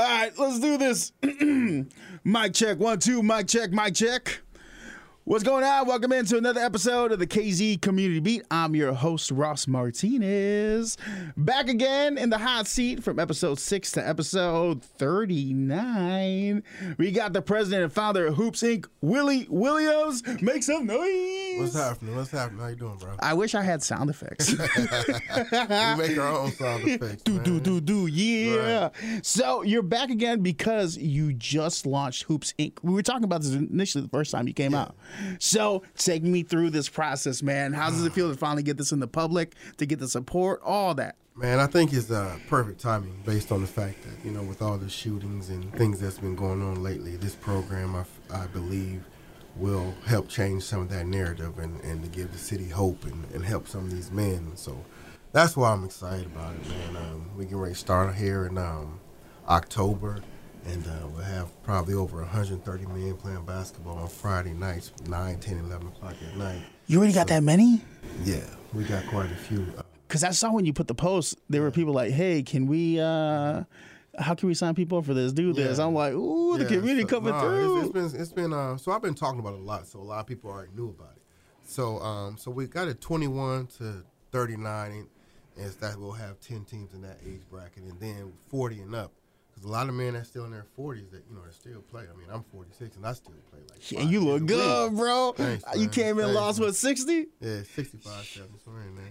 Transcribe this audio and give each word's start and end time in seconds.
All 0.00 0.06
right, 0.06 0.32
let's 0.38 0.58
do 0.58 0.78
this. 0.78 1.12
mic 2.24 2.54
check, 2.54 2.78
one, 2.78 2.98
two, 3.00 3.22
mic 3.22 3.48
check, 3.48 3.70
mic 3.70 3.94
check. 3.94 4.40
What's 5.24 5.44
going 5.44 5.62
on? 5.64 5.86
Welcome 5.86 6.12
into 6.12 6.38
another 6.38 6.60
episode 6.62 7.12
of 7.12 7.18
the 7.18 7.26
KZ 7.26 7.82
Community 7.82 8.20
Beat. 8.20 8.42
I'm 8.50 8.74
your 8.74 8.94
host, 8.94 9.30
Ross 9.30 9.68
Martinez. 9.68 10.96
Back 11.36 11.68
again 11.68 12.16
in 12.16 12.30
the 12.30 12.38
hot 12.38 12.66
seat 12.66 13.04
from 13.04 13.20
episode 13.20 13.60
6 13.60 13.92
to 13.92 14.08
episode 14.08 14.82
39. 14.82 16.62
We 16.96 17.12
got 17.12 17.34
the 17.34 17.42
president 17.42 17.84
and 17.84 17.92
founder 17.92 18.26
of 18.28 18.36
Hoops 18.36 18.62
Inc., 18.62 18.86
Willie 19.02 19.46
Williams. 19.50 20.22
Make 20.42 20.62
some 20.62 20.86
noise. 20.86 21.60
What's 21.60 21.74
happening? 21.74 22.16
What's 22.16 22.30
happening? 22.30 22.60
How 22.62 22.68
you 22.68 22.76
doing, 22.76 22.96
bro? 22.96 23.14
I 23.20 23.34
wish 23.34 23.54
I 23.54 23.62
had 23.62 23.82
sound 23.82 24.08
effects. 24.10 24.50
we 24.50 24.56
make 24.56 26.18
our 26.18 26.28
own 26.28 26.50
sound 26.52 26.88
effects. 26.88 27.22
do, 27.22 27.34
man. 27.34 27.42
do, 27.44 27.60
do, 27.60 27.80
do, 27.80 28.06
yeah. 28.06 28.88
So 29.22 29.62
you're 29.62 29.82
back 29.82 30.08
again 30.10 30.40
because 30.40 30.96
you 30.96 31.34
just 31.34 31.84
launched 31.86 32.22
Hoops 32.24 32.54
Inc. 32.58 32.78
We 32.82 32.94
were 32.94 33.02
talking 33.02 33.24
about 33.24 33.42
this 33.42 33.52
initially 33.52 34.02
the 34.02 34.10
first 34.10 34.32
time 34.32 34.48
you 34.48 34.54
came 34.54 34.74
out. 34.74 34.96
So 35.38 35.82
take 35.96 36.22
me 36.22 36.42
through 36.42 36.70
this 36.70 36.88
process, 36.88 37.42
man. 37.42 37.72
How 37.72 37.90
does 37.90 38.04
it 38.04 38.12
feel 38.12 38.30
to 38.30 38.36
finally 38.36 38.62
get 38.62 38.76
this 38.76 38.92
in 38.92 39.00
the 39.00 39.08
public, 39.08 39.54
to 39.78 39.86
get 39.86 39.98
the 39.98 40.08
support, 40.08 40.60
all 40.64 40.94
that? 40.94 41.16
Man, 41.36 41.58
I 41.58 41.66
think 41.66 41.92
it's 41.92 42.10
uh, 42.10 42.38
perfect 42.48 42.80
timing 42.80 43.22
based 43.24 43.50
on 43.50 43.62
the 43.62 43.66
fact 43.66 44.02
that, 44.02 44.24
you 44.24 44.30
know, 44.30 44.42
with 44.42 44.60
all 44.60 44.76
the 44.76 44.90
shootings 44.90 45.48
and 45.48 45.72
things 45.74 46.00
that's 46.00 46.18
been 46.18 46.36
going 46.36 46.60
on 46.60 46.82
lately, 46.82 47.16
this 47.16 47.34
program, 47.34 48.04
I 48.30 48.46
believe, 48.48 49.04
will 49.56 49.94
help 50.06 50.28
change 50.28 50.64
some 50.64 50.82
of 50.82 50.90
that 50.90 51.06
narrative 51.06 51.58
and, 51.58 51.80
and 51.80 52.02
to 52.02 52.08
give 52.08 52.32
the 52.32 52.38
city 52.38 52.68
hope 52.68 53.04
and, 53.04 53.24
and 53.32 53.44
help 53.44 53.68
some 53.68 53.84
of 53.84 53.90
these 53.90 54.10
men. 54.10 54.52
So 54.56 54.84
that's 55.32 55.56
why 55.56 55.72
I'm 55.72 55.84
excited 55.84 56.26
about 56.26 56.54
it, 56.54 56.68
man. 56.68 56.96
Um, 56.96 57.30
we 57.36 57.46
can 57.46 57.58
to 57.62 57.74
start 57.74 58.14
here 58.14 58.46
in 58.46 58.58
um, 58.58 59.00
October, 59.48 60.22
and 60.66 60.86
uh, 60.86 61.06
we'll 61.12 61.22
have 61.22 61.62
probably 61.62 61.94
over 61.94 62.18
130 62.18 62.86
men 62.86 63.16
playing 63.16 63.44
basketball 63.44 63.98
on 63.98 64.08
Friday 64.08 64.52
nights, 64.52 64.92
9, 65.06 65.38
10, 65.38 65.58
11 65.58 65.86
o'clock 65.88 66.14
at 66.28 66.36
night. 66.36 66.60
You 66.86 66.98
already 66.98 67.12
got 67.14 67.28
that 67.28 67.42
many? 67.42 67.80
Yeah, 68.24 68.44
we 68.74 68.84
got 68.84 69.06
quite 69.06 69.30
a 69.30 69.34
few. 69.36 69.66
Because 70.06 70.24
I 70.24 70.30
saw 70.30 70.52
when 70.52 70.64
you 70.64 70.72
put 70.72 70.88
the 70.88 70.94
post, 70.94 71.38
there 71.48 71.62
were 71.62 71.70
people 71.70 71.92
like, 71.94 72.10
hey, 72.12 72.42
can 72.42 72.66
we, 72.66 72.98
uh, 73.00 73.62
how 74.18 74.34
can 74.34 74.48
we 74.48 74.54
sign 74.54 74.74
people 74.74 74.98
up 74.98 75.04
for 75.06 75.14
this? 75.14 75.32
Do 75.32 75.52
this. 75.52 75.78
Yeah. 75.78 75.86
I'm 75.86 75.94
like, 75.94 76.12
ooh, 76.14 76.58
the 76.58 76.64
Yeah, 76.64 76.70
community 76.70 77.02
so- 77.02 77.08
coming 77.20 77.32
no, 77.32 77.40
through. 77.40 77.76
It's, 77.78 77.84
it's 77.84 77.92
been 78.12 78.20
it's 78.22 78.32
been 78.32 78.52
uh, 78.52 78.76
so 78.76 78.90
I've 78.92 79.02
been 79.02 79.14
talking 79.14 79.38
about 79.40 79.54
it 79.54 79.60
a 79.60 79.62
lot, 79.62 79.86
so 79.86 80.00
a 80.00 80.02
lot 80.02 80.20
of 80.20 80.26
people 80.26 80.50
already 80.50 80.72
knew 80.74 80.88
about 80.90 81.12
it. 81.16 81.22
So 81.64 82.00
um, 82.00 82.36
so 82.36 82.50
we 82.50 82.66
got 82.66 82.88
it 82.88 83.00
21 83.00 83.68
to 83.78 84.02
39, 84.32 84.90
and 84.90 85.06
is 85.56 85.76
that 85.76 85.96
we'll 85.98 86.10
have 86.12 86.40
10 86.40 86.64
teams 86.64 86.92
in 86.92 87.02
that 87.02 87.18
age 87.24 87.42
bracket, 87.48 87.84
and 87.84 88.00
then 88.00 88.32
40 88.50 88.80
and 88.80 88.94
up. 88.96 89.12
Because 89.60 89.70
a 89.70 89.72
lot 89.72 89.88
of 89.90 89.94
men 89.94 90.14
that's 90.14 90.28
still 90.30 90.46
in 90.46 90.50
their 90.52 90.64
40s 90.78 91.10
that 91.10 91.22
you 91.28 91.36
know 91.36 91.42
that 91.44 91.54
still 91.54 91.82
play. 91.82 92.02
I 92.02 92.16
mean, 92.18 92.28
I'm 92.32 92.42
46 92.44 92.96
and 92.96 93.06
I 93.06 93.12
still 93.12 93.34
play 93.50 93.60
like. 93.70 93.90
Yeah, 93.92 94.00
five 94.00 94.10
you 94.10 94.20
look 94.20 94.46
good, 94.46 94.96
bro. 94.96 95.32
Thanks, 95.36 95.64
you 95.74 95.80
man. 95.80 95.88
came 95.90 96.18
in 96.18 96.24
Thanks, 96.24 96.34
lost 96.40 96.58
man. 96.60 96.66
with 96.68 96.76
60? 96.78 97.26
Yeah, 97.40 97.62
65, 97.74 98.24
7, 98.24 98.48
somewhere 98.64 98.82
in 98.84 98.96
there. 98.96 99.04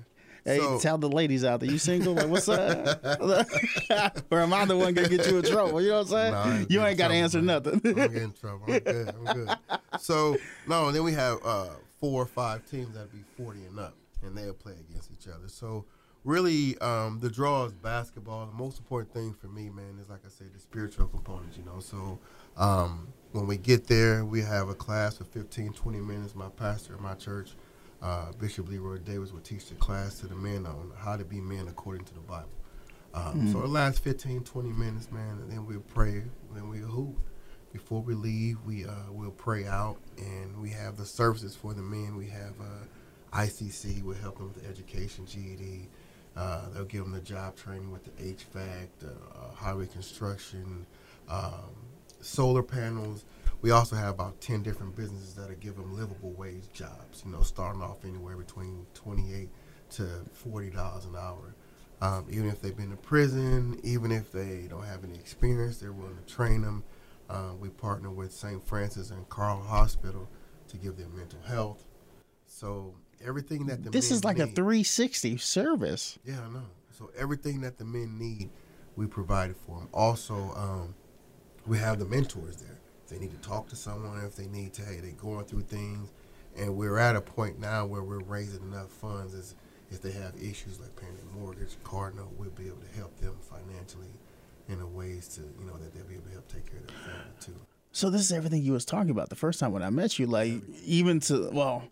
Hey, 0.45 0.57
So- 0.59 0.79
tell 0.79 0.97
the 0.97 1.09
ladies 1.09 1.43
out 1.43 1.59
there, 1.59 1.69
you 1.69 1.77
single? 1.77 2.15
Like, 2.15 2.27
what's 2.29 2.49
up? 2.49 3.03
or 4.31 4.39
am 4.39 4.53
I 4.53 4.65
the 4.65 4.75
one 4.75 4.93
gonna 4.95 5.09
get 5.09 5.27
you 5.29 5.37
in 5.37 5.43
trouble? 5.43 5.81
You 5.81 5.89
know 5.89 5.97
what 6.03 6.13
I'm 6.13 6.33
saying? 6.33 6.59
Ain't 6.61 6.71
you 6.71 6.81
ain't 6.81 6.97
got 6.97 7.09
to 7.09 7.13
answer 7.13 7.41
man. 7.41 7.45
nothing. 7.63 7.73
I'm 7.85 7.93
getting 7.93 8.17
in 8.23 8.33
trouble. 8.33 8.63
I'm 8.67 8.79
good. 8.79 9.09
I'm 9.27 9.33
good. 9.35 9.49
So 9.99 10.37
no, 10.65 10.87
and 10.87 10.95
then 10.95 11.03
we 11.03 11.11
have 11.13 11.37
uh, 11.43 11.67
four 11.99 12.23
or 12.23 12.25
five 12.25 12.65
teams 12.71 12.93
that'll 12.95 13.09
be 13.09 13.23
40 13.37 13.65
and 13.65 13.79
up, 13.79 13.93
and 14.23 14.35
they'll 14.35 14.53
play 14.53 14.73
against 14.89 15.11
each 15.11 15.27
other. 15.27 15.47
So 15.49 15.85
really, 16.29 16.77
um, 16.79 17.19
the 17.19 17.29
draw 17.29 17.65
is 17.65 17.73
basketball. 17.73 18.45
The 18.45 18.53
most 18.53 18.77
important 18.77 19.13
thing 19.13 19.33
for 19.33 19.47
me, 19.47 19.69
man, 19.69 19.99
is 20.01 20.09
like 20.09 20.21
I 20.25 20.29
said, 20.29 20.53
the 20.53 20.59
spiritual 20.59 21.07
component. 21.07 21.57
You 21.57 21.65
know, 21.65 21.79
so 21.79 22.19
um, 22.55 23.07
when 23.31 23.47
we 23.47 23.57
get 23.57 23.87
there, 23.87 24.23
we 24.23 24.41
have 24.41 24.69
a 24.69 24.75
class 24.75 25.19
of 25.19 25.27
15, 25.29 25.73
20 25.73 25.99
minutes. 25.99 26.35
My 26.35 26.49
pastor 26.49 26.93
at 26.93 27.01
my 27.01 27.15
church, 27.15 27.51
uh, 28.01 28.31
Bishop 28.39 28.69
Leroy 28.69 28.99
Davis, 28.99 29.33
will 29.33 29.41
teach 29.41 29.65
the 29.67 29.75
class 29.75 30.19
to 30.19 30.27
the 30.27 30.35
men 30.35 30.65
on 30.65 30.91
how 30.97 31.17
to 31.17 31.25
be 31.25 31.41
men 31.41 31.67
according 31.67 32.05
to 32.05 32.13
the 32.13 32.21
Bible. 32.21 32.49
Um, 33.13 33.51
So 33.51 33.63
it 33.63 33.69
lasts 33.69 33.99
15, 33.99 34.43
20 34.43 34.69
minutes, 34.69 35.11
man, 35.11 35.39
and 35.41 35.51
then 35.51 35.65
we'll 35.65 35.79
pray, 35.79 36.23
then 36.53 36.69
we'll 36.69 36.87
hoop. 36.87 37.19
Before 37.73 38.01
we 38.01 38.13
leave, 38.13 38.57
we 38.65 38.85
uh, 38.85 39.11
will 39.11 39.31
pray 39.31 39.65
out, 39.65 39.97
and 40.17 40.59
we 40.61 40.69
have 40.69 40.95
the 40.97 41.05
services 41.05 41.55
for 41.55 41.73
the 41.73 41.81
men. 41.81 42.15
We 42.15 42.27
have 42.27 42.53
uh, 42.59 42.85
ICC, 43.33 44.03
will 44.03 44.15
help 44.15 44.37
them 44.37 44.51
with 44.53 44.63
the 44.63 44.69
education, 44.69 45.25
GED. 45.25 45.87
Uh, 46.39 46.61
they'll 46.73 46.85
give 46.85 47.03
them 47.03 47.11
the 47.11 47.19
job 47.19 47.57
training 47.57 47.91
with 47.91 48.05
the 48.05 48.11
HVAC, 48.11 48.87
the 48.99 49.09
uh, 49.09 49.53
highway 49.53 49.85
construction, 49.87 50.85
um, 51.27 51.75
solar 52.21 52.63
panels. 52.63 53.25
We 53.61 53.71
also 53.71 53.97
have 53.97 54.13
about 54.13 54.39
10 54.39 54.63
different 54.63 54.95
businesses 54.95 55.35
that'll 55.35 55.57
give 55.57 55.75
them 55.75 55.97
livable 55.97 56.31
wage 56.31 56.71
jobs, 56.71 57.23
you 57.25 57.31
know, 57.33 57.41
starting 57.41 57.81
off 57.81 58.05
anywhere 58.05 58.37
between 58.37 58.85
28 58.93 59.49
to 59.91 60.03
$40 60.47 61.07
an 61.09 61.15
hour. 61.17 61.55
Um, 62.01 62.25
even 62.29 62.47
if 62.47 62.61
they've 62.61 62.77
been 62.77 62.91
to 62.91 62.95
prison, 62.95 63.77
even 63.83 64.09
if 64.09 64.31
they 64.31 64.67
don't 64.69 64.85
have 64.85 65.03
any 65.03 65.15
experience, 65.15 65.79
they're 65.79 65.91
willing 65.91 66.15
to 66.25 66.33
train 66.33 66.61
them. 66.61 66.85
Uh, 67.29 67.51
we 67.59 67.67
partner 67.67 68.09
with 68.09 68.31
St. 68.31 68.65
Francis 68.65 69.11
and 69.11 69.27
Carle 69.27 69.61
Hospital 69.61 70.29
to 70.69 70.77
give 70.77 70.95
them 70.95 71.17
mental 71.17 71.41
health. 71.41 71.83
So 72.45 72.93
everything 73.25 73.65
that 73.67 73.83
the 73.83 73.89
this 73.89 74.11
is 74.11 74.23
like 74.23 74.39
a 74.39 74.47
360 74.47 75.37
service. 75.37 76.19
yeah, 76.25 76.41
I 76.45 76.49
know. 76.49 76.65
So 76.91 77.11
everything 77.17 77.61
that 77.61 77.77
the 77.77 77.85
men 77.85 78.17
need, 78.17 78.49
we 78.95 79.07
provided 79.07 79.55
for 79.55 79.79
them. 79.79 79.89
Also, 79.93 80.35
um, 80.35 80.95
we 81.65 81.77
have 81.77 81.99
the 81.99 82.05
mentors 82.05 82.57
there. 82.57 82.77
If 83.05 83.11
they 83.11 83.19
need 83.19 83.31
to 83.31 83.47
talk 83.47 83.69
to 83.69 83.75
someone, 83.75 84.19
if 84.25 84.35
they 84.35 84.47
need 84.47 84.73
to, 84.73 84.81
hey, 84.83 84.99
they're 85.01 85.11
going 85.11 85.45
through 85.45 85.61
things, 85.61 86.11
and 86.57 86.75
we're 86.75 86.97
at 86.97 87.15
a 87.15 87.21
point 87.21 87.59
now 87.59 87.85
where 87.85 88.03
we're 88.03 88.19
raising 88.19 88.61
enough 88.63 88.89
funds 88.89 89.33
as 89.33 89.55
if 89.91 90.01
they 90.01 90.11
have 90.11 90.35
issues 90.35 90.79
like 90.79 90.95
paying 90.95 91.15
their 91.15 91.41
mortgage, 91.41 91.81
car 91.83 92.11
note, 92.11 92.31
we'll 92.37 92.49
be 92.51 92.67
able 92.67 92.77
to 92.77 92.97
help 92.97 93.17
them 93.19 93.35
financially 93.41 94.11
in 94.67 94.81
a 94.81 94.85
ways 94.85 95.27
to, 95.29 95.41
you 95.41 95.65
know, 95.65 95.77
that 95.77 95.93
they'll 95.93 96.03
be 96.03 96.15
able 96.15 96.25
to 96.25 96.31
help 96.31 96.47
take 96.47 96.69
care 96.69 96.79
of 96.79 96.87
their 96.87 96.97
family 96.97 97.33
too. 97.39 97.55
So 97.91 98.09
this 98.09 98.21
is 98.21 98.31
everything 98.31 98.61
you 98.61 98.73
was 98.73 98.85
talking 98.85 99.09
about 99.09 99.29
the 99.29 99.35
first 99.35 99.59
time 99.59 99.71
when 99.71 99.81
I 99.81 99.89
met 99.89 100.19
you. 100.19 100.27
Like 100.27 100.53
even 100.85 101.19
to 101.21 101.49
well, 101.51 101.83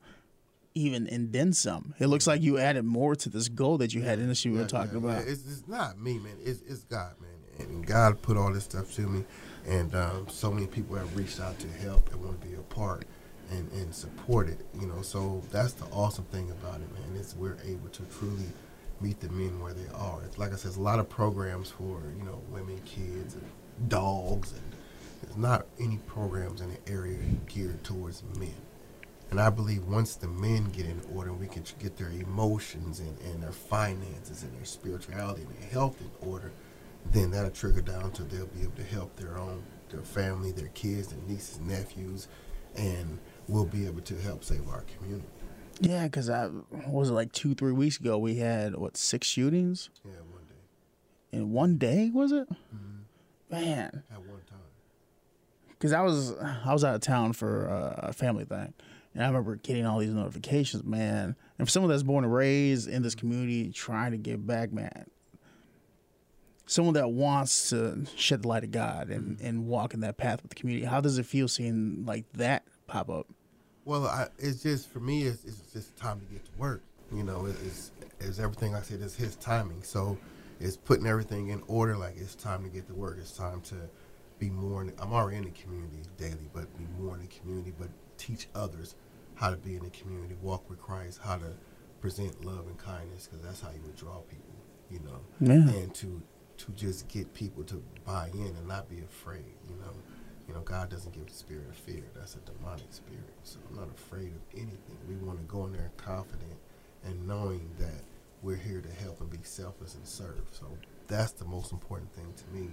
even 0.78 1.08
and 1.08 1.32
then 1.34 1.54
some. 1.54 1.94
It 2.00 2.08
looks 2.08 2.28
like 2.28 2.42
you 2.42 2.58
added 2.58 2.86
more 2.86 3.16
to 3.16 3.30
this 3.30 3.50
goal 3.50 3.78
that 3.80 3.94
you 3.94 4.02
had 4.02 4.20
initially 4.20 4.54
we 4.54 4.60
were 4.62 4.68
talking 4.68 4.98
about. 4.98 5.24
It's, 5.24 5.46
it's 5.48 5.68
not 5.68 6.00
me, 6.00 6.20
man. 6.20 6.38
It's, 6.44 6.62
it's 6.62 6.84
God, 6.84 7.14
man. 7.20 7.68
And 7.68 7.86
God 7.86 8.22
put 8.22 8.38
all 8.38 8.54
this 8.54 8.66
stuff 8.66 8.94
to 8.96 9.02
me. 9.02 9.26
And 9.68 9.94
um, 9.96 10.28
so 10.30 10.52
many 10.52 10.68
people 10.68 10.96
have 10.96 11.16
reached 11.18 11.40
out 11.40 11.58
to 11.60 11.68
help 11.68 12.12
and 12.14 12.24
want 12.24 12.40
to 12.40 12.48
be 12.48 12.54
a 12.54 12.60
part 12.60 13.06
and, 13.52 13.70
and 13.74 13.94
support 13.94 14.48
it, 14.48 14.66
you 14.80 14.88
know. 14.88 15.02
So 15.02 15.42
that's 15.52 15.74
the 15.74 15.86
awesome 15.86 16.26
thing 16.26 16.52
about 16.52 16.76
it, 16.76 16.94
man. 16.94 17.20
Is 17.20 17.36
we're 17.36 17.58
able 17.66 17.90
to 17.90 18.04
truly 18.18 18.46
meet 19.02 19.20
the 19.20 19.30
men 19.30 19.60
where 19.60 19.74
they 19.74 19.88
are. 19.94 20.22
It's, 20.24 20.38
like 20.38 20.54
I 20.54 20.56
said, 20.56 20.66
there's 20.66 20.78
a 20.78 20.82
lot 20.82 21.00
of 21.00 21.10
programs 21.10 21.70
for, 21.70 22.02
you 22.18 22.24
know, 22.24 22.42
women, 22.50 22.80
kids, 22.86 23.36
and 23.36 23.90
dogs. 23.90 24.54
And 24.54 24.62
there's 25.24 25.38
not 25.38 25.66
any 25.80 25.98
programs 26.08 26.62
in 26.62 26.70
the 26.70 26.92
area 26.92 27.18
geared 27.48 27.84
towards 27.84 28.24
men. 28.40 28.54
And 29.30 29.42
I 29.42 29.50
believe 29.50 29.84
once 29.86 30.16
the 30.16 30.28
men 30.28 30.66
get 30.66 30.86
in 30.86 31.02
order, 31.14 31.34
we 31.34 31.48
can 31.48 31.64
get 31.80 31.98
their 31.98 32.10
emotions 32.10 33.00
and, 33.02 33.18
and 33.22 33.44
their 33.44 33.52
finances 33.52 34.44
and 34.44 34.56
their 34.58 34.66
spirituality 34.66 35.42
and 35.42 35.52
their 35.58 35.70
health 35.70 35.98
in 36.00 36.10
order, 36.30 36.52
then 37.12 37.32
that'll 37.32 37.52
trigger 37.52 37.82
down 37.82 38.12
to 38.14 38.24
they'll 38.24 38.46
be 38.48 38.62
able 38.62 38.72
to 38.78 38.84
help 38.84 39.16
their 39.18 39.38
own, 39.38 39.64
their 39.90 40.02
family, 40.02 40.52
their 40.54 40.70
kids, 40.70 41.08
their 41.10 41.20
nieces, 41.28 41.60
nephews, 41.60 42.28
and 42.78 43.20
we'll 43.50 43.66
be 43.66 43.86
able 43.86 44.02
to 44.02 44.16
help 44.22 44.44
save 44.46 44.68
our 44.70 44.84
community. 44.98 45.28
Yeah, 45.82 46.06
because 46.06 46.30
I 46.30 46.46
what 46.48 46.88
was 46.94 47.10
it 47.10 47.14
like 47.14 47.32
two, 47.34 47.54
three 47.54 47.72
weeks 47.74 48.00
ago 48.00 48.18
we 48.18 48.38
had 48.38 48.76
what 48.78 48.96
six 48.98 49.28
shootings 49.28 49.90
Yeah, 50.06 50.12
one 50.32 50.44
day. 50.48 51.38
in 51.38 51.52
one 51.52 51.78
day? 51.78 52.10
Was 52.14 52.32
it? 52.32 52.50
Mm-hmm. 52.50 52.94
Man, 53.52 54.04
At 54.12 54.20
one 54.20 54.42
time. 54.50 54.58
because 55.70 55.94
I 55.94 56.02
was 56.02 56.34
I 56.66 56.74
was 56.74 56.84
out 56.84 56.96
of 56.96 57.02
town 57.02 57.34
for 57.34 57.70
uh, 57.70 58.08
a 58.08 58.14
family 58.14 58.44
thing, 58.46 58.74
and 59.18 59.26
I 59.26 59.30
remember 59.30 59.56
getting 59.56 59.84
all 59.84 59.98
these 59.98 60.14
notifications, 60.14 60.84
man. 60.84 61.36
And 61.58 61.68
for 61.68 61.72
someone 61.72 61.90
that's 61.90 62.04
born 62.04 62.24
and 62.24 62.32
raised 62.32 62.88
in 62.88 63.02
this 63.02 63.16
community, 63.16 63.72
trying 63.72 64.12
to 64.12 64.18
give 64.18 64.46
back, 64.46 64.72
man. 64.72 65.10
Someone 66.68 66.94
that 66.94 67.10
wants 67.10 67.72
to 67.72 68.06
shed 68.16 68.44
the 68.44 68.48
light 68.48 68.64
of 68.64 68.70
God 68.70 69.10
and, 69.10 69.38
mm-hmm. 69.38 69.46
and 69.46 69.66
walk 69.66 69.96
in 69.96 70.02
that 70.02 70.18
path 70.18 70.44
with 70.44 70.50
the 70.50 70.56
community. 70.56 70.86
How 70.86 71.02
does 71.02 71.18
it 71.18 71.26
feel 71.26 71.48
seeing 71.48 72.06
like 72.06 72.26
that 72.34 72.66
pop 72.86 73.10
up? 73.10 73.26
Well, 73.86 74.06
I, 74.06 74.28
it's 74.38 74.62
just 74.62 74.92
for 74.92 75.00
me. 75.00 75.24
It's, 75.24 75.44
it's 75.46 75.74
just 75.74 75.96
time 75.98 76.20
to 76.20 76.26
get 76.28 76.46
to 76.46 76.52
work. 76.60 76.84
You 77.12 77.24
know, 77.24 77.48
it, 77.48 77.56
it's 77.66 77.92
it's 78.20 78.38
everything 78.38 78.76
I 78.76 78.82
said. 78.82 79.02
It's 79.02 79.16
his 79.16 79.36
timing. 79.38 79.82
So 79.82 80.16
it's 80.60 80.78
putting 80.78 81.08
everything 81.08 81.48
in 81.48 81.64
order. 81.68 81.98
Like 81.98 82.18
it's 82.18 82.36
time 82.36 82.62
to 82.66 82.70
get 82.70 82.86
to 82.88 82.94
work. 82.94 83.18
It's 83.20 83.32
time 83.32 83.62
to 83.62 83.76
be 84.38 84.52
more. 84.52 84.84
In, 84.84 84.94
I'm 85.00 85.12
already 85.12 85.38
in 85.38 85.46
the 85.46 85.50
community 85.50 86.04
daily, 86.18 86.52
but 86.54 86.68
be 86.78 86.86
more 87.00 87.16
in 87.16 87.22
the 87.22 87.28
community. 87.28 87.74
But 87.80 87.90
teach 88.20 88.48
others 88.54 88.94
how 89.38 89.50
to 89.52 89.58
be 89.58 89.76
in 89.76 89.84
the 89.84 89.90
community, 89.92 90.36
walk 90.42 90.70
with 90.70 90.80
Christ, 90.82 91.20
how 91.24 91.38
to 91.38 91.54
present 92.02 92.44
love 92.46 92.68
and 92.68 92.78
kindness, 92.78 93.28
because 93.28 93.44
that's 93.46 93.62
how 93.62 93.70
you 93.70 93.82
would 93.86 93.96
draw 93.96 94.18
people. 94.22 94.44
You 94.90 95.00
know, 95.00 95.20
Yeah. 95.40 95.70
and 95.80 95.94
to 95.96 96.22
to 96.58 96.72
just 96.72 97.08
get 97.08 97.32
people 97.36 97.64
to 97.66 97.84
buy 98.04 98.30
in 98.34 98.42
and 98.56 98.68
not 98.68 98.90
be 98.90 99.00
afraid. 99.00 99.54
You 99.70 99.76
know, 99.76 99.94
you 100.48 100.54
know, 100.56 100.62
God 100.62 100.90
doesn't 100.90 101.14
give 101.14 101.28
a 101.28 101.32
spirit 101.32 101.70
of 101.70 101.76
fear. 101.76 102.04
That's 102.16 102.36
a 102.36 102.40
demonic 102.40 102.92
spirit. 102.92 103.30
So 103.44 103.60
I'm 103.70 103.76
not 103.76 103.90
afraid 103.90 104.30
of 104.34 104.42
anything. 104.56 104.98
We 105.08 105.16
want 105.18 105.38
to 105.40 105.46
go 105.46 105.66
in 105.66 105.74
there 105.74 105.92
confident 105.98 106.58
and 107.04 107.28
knowing 107.28 107.70
that 107.78 108.02
we're 108.42 108.56
here 108.56 108.82
to 108.82 108.90
help 109.04 109.22
and 109.22 109.30
be 109.30 109.38
selfless 109.44 109.94
and 109.94 110.08
serve. 110.08 110.46
So 110.52 110.66
that's 111.08 111.34
the 111.34 111.46
most 111.46 111.72
important 111.72 112.12
thing 112.14 112.34
to 112.36 112.48
me 112.60 112.70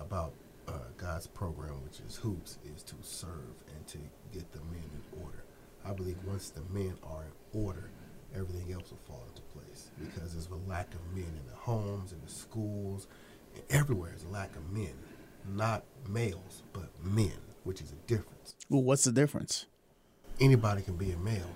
about 0.00 0.32
uh, 0.66 0.72
God's 0.96 1.26
program, 1.26 1.82
which 1.84 2.00
is 2.00 2.16
Hoops, 2.16 2.58
is 2.74 2.82
to 2.84 2.94
serve 3.02 3.52
and 3.74 3.86
to 3.88 3.98
get 4.32 4.50
the 4.52 4.60
men 4.60 4.88
in 4.94 5.22
order. 5.22 5.44
I 5.88 5.92
believe 5.92 6.16
once 6.26 6.50
the 6.50 6.60
men 6.72 6.94
are 7.02 7.22
in 7.22 7.60
order, 7.62 7.90
everything 8.34 8.72
else 8.72 8.90
will 8.90 8.98
fall 9.06 9.24
into 9.28 9.40
place 9.42 9.90
because 9.98 10.32
there's 10.32 10.48
a 10.48 10.68
lack 10.70 10.92
of 10.92 11.00
men 11.14 11.24
in 11.24 11.46
the 11.48 11.56
homes, 11.56 12.12
in 12.12 12.20
the 12.22 12.30
schools, 12.30 13.06
and 13.54 13.62
everywhere. 13.70 14.10
There's 14.10 14.24
a 14.24 14.28
lack 14.28 14.54
of 14.54 14.70
men, 14.70 14.92
not 15.48 15.84
males, 16.06 16.62
but 16.72 16.90
men, 17.02 17.32
which 17.64 17.80
is 17.80 17.92
a 17.92 18.06
difference. 18.06 18.54
Well, 18.68 18.82
what's 18.82 19.04
the 19.04 19.12
difference? 19.12 19.66
Anybody 20.40 20.82
can 20.82 20.96
be 20.96 21.10
a 21.12 21.16
male, 21.16 21.50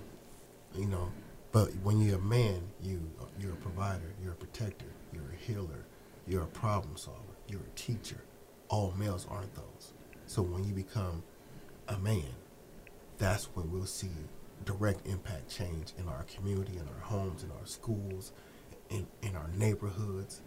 you 0.75 0.87
know, 0.87 1.11
but 1.51 1.69
when 1.83 2.01
you're 2.01 2.17
a 2.17 2.21
man, 2.21 2.61
you 2.81 2.99
you're 3.39 3.53
a 3.53 3.57
provider, 3.57 4.13
you're 4.21 4.33
a 4.33 4.35
protector, 4.35 4.87
you're 5.13 5.31
a 5.31 5.35
healer, 5.35 5.85
you're 6.27 6.43
a 6.43 6.47
problem 6.47 6.97
solver, 6.97 7.19
you're 7.47 7.61
a 7.61 7.75
teacher. 7.75 8.23
All 8.69 8.93
males 8.97 9.27
aren't 9.29 9.53
those. 9.53 9.93
So 10.25 10.41
when 10.41 10.63
you 10.63 10.73
become 10.73 11.21
a 11.87 11.99
man, 11.99 12.25
that's 13.17 13.45
when 13.55 13.71
we'll 13.71 13.85
see 13.85 14.09
direct 14.65 15.05
impact 15.07 15.49
change 15.49 15.93
in 15.97 16.07
our 16.07 16.23
community, 16.23 16.73
in 16.77 16.87
our 16.87 17.01
homes, 17.03 17.43
in 17.43 17.51
our 17.51 17.65
schools, 17.65 18.31
in, 18.89 19.05
in 19.21 19.35
our 19.35 19.49
neighborhoods, 19.57 20.41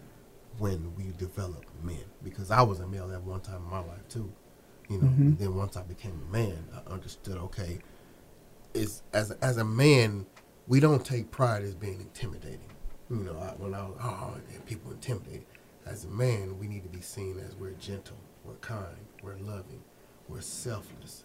when 0.59 0.95
we 0.97 1.13
develop 1.19 1.65
men. 1.83 2.05
Because 2.25 2.51
I 2.51 2.63
was 2.63 2.81
a 2.81 2.87
male 2.87 3.13
at 3.13 3.23
one 3.23 3.41
time 3.41 3.63
in 3.65 3.71
my 3.71 3.81
life 3.81 4.09
too. 4.09 4.33
You 4.89 4.99
know, 4.99 5.09
Mhm. 5.09 5.39
then 5.39 5.55
once 5.55 5.77
I 5.77 5.83
became 5.83 6.21
a 6.29 6.33
man, 6.33 6.69
I 6.73 6.91
understood, 6.91 7.37
okay, 7.37 7.79
it's 8.73 9.03
as 9.13 9.33
as 9.33 9.57
a 9.57 9.65
man, 9.65 10.27
we 10.69 10.81
don't 10.81 11.05
take 11.05 11.31
pride 11.31 11.63
as 11.63 11.75
being 11.75 12.01
intimidating. 12.01 12.71
You 13.11 13.17
know, 13.17 13.39
I, 13.39 13.51
when 13.61 13.75
I 13.75 13.85
was, 13.85 13.97
oh, 14.03 14.35
people 14.67 14.91
intimidated. 14.93 15.45
As 15.85 16.05
a 16.05 16.09
man, 16.09 16.59
we 16.59 16.67
need 16.67 16.83
to 16.83 16.89
be 16.89 17.01
seen 17.01 17.39
as 17.39 17.55
we're 17.55 17.71
gentle, 17.73 18.17
we're 18.45 18.55
kind, 18.57 18.97
we're 19.23 19.37
loving, 19.37 19.83
we're 20.29 20.41
selfless. 20.41 21.25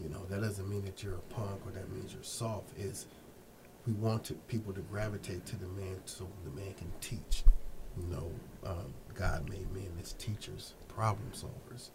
You 0.00 0.08
know, 0.08 0.24
that 0.30 0.40
doesn't 0.40 0.68
mean 0.68 0.84
that 0.84 1.02
you're 1.02 1.14
a 1.14 1.34
punk 1.34 1.60
or 1.66 1.72
that 1.72 1.90
means 1.92 2.12
you're 2.12 2.22
soft. 2.22 2.76
Is 2.78 3.06
we 3.86 3.92
want 3.94 4.24
to, 4.24 4.34
people 4.34 4.72
to 4.72 4.80
gravitate 4.80 5.44
to 5.46 5.56
the 5.56 5.66
man 5.68 5.96
so 6.04 6.28
the 6.44 6.50
man 6.50 6.72
can 6.74 6.90
teach. 7.00 7.44
You 7.96 8.06
know, 8.06 8.30
um, 8.64 8.94
God 9.14 9.48
made 9.50 9.70
men 9.72 9.88
as 10.00 10.12
teachers, 10.14 10.74
problem 10.88 11.30
solvers. 11.34 11.90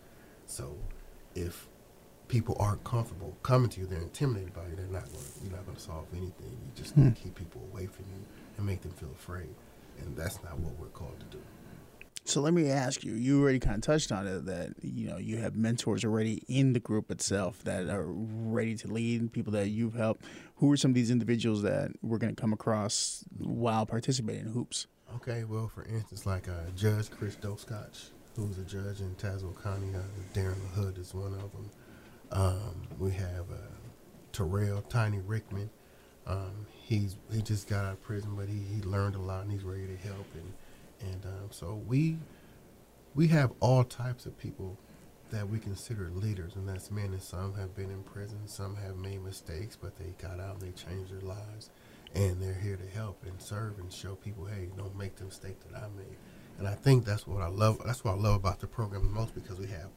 So 0.46 0.76
if 1.36 1.68
people 2.28 2.56
aren't 2.60 2.84
comfortable 2.84 3.36
coming 3.42 3.70
to 3.70 3.82
you, 3.82 3.88
they're 3.88 4.00
intimidated 4.02 4.54
by 4.54 4.64
you, 4.70 4.76
they're 4.76 4.86
not 4.88 5.06
going. 5.06 5.26
You're 5.44 5.54
not 5.54 5.66
going 5.66 5.78
to 5.78 5.82
solve 5.84 6.06
anything. 6.12 6.52
You 6.52 6.72
just 6.76 6.94
Hmm. 6.94 7.12
keep 7.12 7.36
people 7.36 7.62
away 7.72 7.88
from 7.88 8.06
you 8.14 8.22
and 8.58 8.66
make 8.66 8.82
them 8.82 8.92
feel 8.92 9.10
afraid, 9.12 9.50
and 10.00 10.16
that's 10.16 10.42
not 10.44 10.60
what 10.60 10.78
we're 10.80 10.88
called 10.88 11.20
to 11.20 11.26
do. 11.38 11.42
So 12.28 12.42
let 12.42 12.54
me 12.54 12.70
ask 12.70 13.06
you. 13.06 13.14
You 13.14 13.42
already 13.42 13.60
kind 13.60 13.78
of 13.78 13.84
touched 13.84 14.12
on 14.12 14.28
it 14.28 14.46
that 14.48 14.74
you 14.82 15.08
know 15.08 15.16
you 15.18 15.38
have 15.38 15.56
mentors 15.56 16.04
already 16.04 16.44
in 16.50 16.74
the 16.74 16.80
group 16.80 17.10
itself 17.10 17.64
that 17.64 17.88
are 17.88 18.06
ready 18.06 18.76
to 18.76 18.88
lead 18.90 19.32
people 19.32 19.54
that 19.54 19.70
you've 19.70 19.94
helped. 19.94 20.26
Who 20.58 20.70
are 20.70 20.76
some 20.76 20.92
of 20.92 20.96
these 20.96 21.10
individuals 21.10 21.62
that 21.62 21.92
we're 22.02 22.18
going 22.18 22.36
to 22.36 22.40
come 22.40 22.52
across 22.52 23.24
while 23.38 23.86
participating 23.86 24.48
in 24.48 24.52
hoops? 24.52 24.88
Okay, 25.16 25.46
well, 25.46 25.70
for 25.74 25.86
instance, 25.86 26.26
like 26.26 26.50
uh, 26.50 26.70
Judge 26.76 27.10
Chris 27.10 27.36
Scotch, 27.36 28.08
who's 28.36 28.58
a 28.58 28.64
judge 28.64 29.00
in 29.00 29.16
Tazewell 29.16 29.64
County, 29.64 29.96
uh, 29.96 30.02
Darren 30.38 30.58
LaHood 30.76 31.00
is 31.00 31.14
one 31.14 31.34
of 31.34 31.52
them. 31.54 31.70
Um, 32.34 32.88
we 33.00 33.12
have 33.12 33.50
uh, 33.50 33.72
Terrell 34.34 34.82
Tiny 34.82 35.20
Rickman. 35.20 35.70
Um, 36.26 36.68
he's 36.84 37.16
he 37.32 37.42
just 37.42 37.70
got 37.70 37.86
out 37.86 37.94
of 37.94 38.04
prison, 38.04 38.36
but 38.36 38.50
he, 38.50 38.60
he 38.76 38.82
learned 38.82 39.16
a 39.16 39.22
lot 39.22 39.44
and 39.44 39.52
he's 39.54 39.64
ready 39.64 39.88
to 39.88 39.96
help. 39.96 40.28
And 40.34 40.52
and 41.02 41.26
um, 41.26 41.50
so 41.52 41.82
we 41.88 42.18
we 43.16 43.28
have 43.30 43.52
all 43.60 43.84
types 43.84 44.26
of 44.26 44.38
people 44.38 44.78
that 45.32 45.50
we 45.50 45.60
consider 45.60 46.10
leaders, 46.14 46.56
and 46.56 46.68
that's 46.68 46.92
men. 46.92 47.08
And 47.14 47.22
some 47.22 47.56
have 47.56 47.76
been 47.76 47.90
in 47.90 48.04
prison, 48.04 48.40
some 48.48 48.76
have 48.78 48.96
made 48.98 49.24
mistakes, 49.24 49.76
but 49.80 49.98
they 49.98 50.14
got 50.22 50.40
out, 50.40 50.62
and 50.62 50.62
they 50.62 50.72
changed 50.72 51.12
their 51.12 51.22
lives, 51.22 51.70
and 52.16 52.42
they're 52.42 52.54
here 52.54 52.78
to 52.78 52.88
help 52.98 53.24
and 53.26 53.42
serve 53.42 53.80
and 53.80 53.92
show 53.92 54.16
people, 54.16 54.46
hey, 54.46 54.70
don't 54.78 54.98
make 54.98 55.16
the 55.18 55.26
mistake 55.26 55.58
that 55.70 55.78
I 55.78 55.88
made. 55.98 56.18
And 56.60 56.68
I 56.68 56.74
think 56.76 57.06
that's 57.06 57.28
what 57.28 57.42
I 57.42 57.48
love. 57.50 57.82
That's 57.86 58.04
what 58.04 58.14
I 58.14 58.18
love 58.18 58.36
about 58.36 58.60
the 58.60 58.68
program 58.68 59.04
the 59.04 59.10
most 59.10 59.36
because 59.36 59.60
we 59.60 59.68
have 59.68 59.90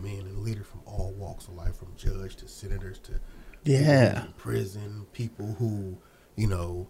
men 0.00 0.20
and 0.20 0.38
leaders 0.40 0.66
from 0.66 0.80
all 0.86 1.12
walks 1.12 1.48
of 1.48 1.54
life, 1.54 1.76
from 1.76 1.92
judge 1.96 2.36
to 2.36 2.48
senators 2.48 2.98
to 3.00 3.14
Yeah. 3.64 4.26
in 4.26 4.32
prison, 4.34 5.06
people 5.12 5.56
who, 5.58 5.96
you 6.36 6.46
know, 6.46 6.88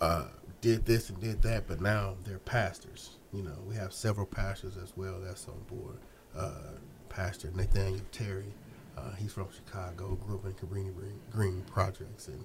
uh, 0.00 0.26
did 0.60 0.86
this 0.86 1.08
and 1.08 1.20
did 1.20 1.42
that, 1.42 1.66
but 1.66 1.80
now 1.80 2.16
they're 2.24 2.38
pastors. 2.38 3.16
You 3.32 3.42
know, 3.42 3.58
we 3.66 3.74
have 3.76 3.92
several 3.92 4.26
pastors 4.26 4.76
as 4.76 4.92
well 4.96 5.20
that's 5.20 5.46
on 5.48 5.60
board. 5.68 5.98
Uh, 6.36 6.72
Pastor 7.08 7.50
Nathaniel 7.54 8.04
Terry, 8.12 8.52
uh, 8.96 9.12
he's 9.14 9.32
from 9.32 9.48
Chicago, 9.54 10.16
grew 10.16 10.36
up 10.36 10.44
in 10.46 10.52
Cabrini 10.54 10.92
Green, 11.30 11.62
Projects, 11.62 12.28
and 12.28 12.44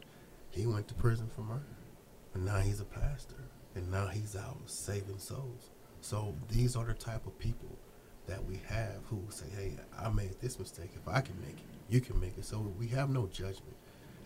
he 0.51 0.65
went 0.65 0.87
to 0.87 0.93
prison 0.93 1.29
for 1.35 1.41
murder. 1.41 1.63
But 2.31 2.41
now 2.41 2.57
he's 2.57 2.79
a 2.79 2.85
pastor, 2.85 3.43
and 3.75 3.91
now 3.91 4.07
he's 4.07 4.35
out 4.35 4.57
saving 4.65 5.19
souls. 5.19 5.69
So 6.01 6.35
these 6.49 6.75
are 6.75 6.85
the 6.85 6.93
type 6.93 7.25
of 7.25 7.37
people 7.39 7.77
that 8.27 8.43
we 8.45 8.59
have 8.67 9.01
who 9.05 9.21
say, 9.29 9.45
"Hey, 9.55 9.77
I 9.97 10.09
made 10.09 10.39
this 10.39 10.59
mistake. 10.59 10.91
If 10.95 11.07
I 11.07 11.21
can 11.21 11.39
make 11.41 11.57
it, 11.57 11.65
you 11.89 12.01
can 12.01 12.19
make 12.19 12.37
it." 12.37 12.45
So 12.45 12.59
we 12.79 12.87
have 12.89 13.09
no 13.09 13.27
judgment. 13.27 13.75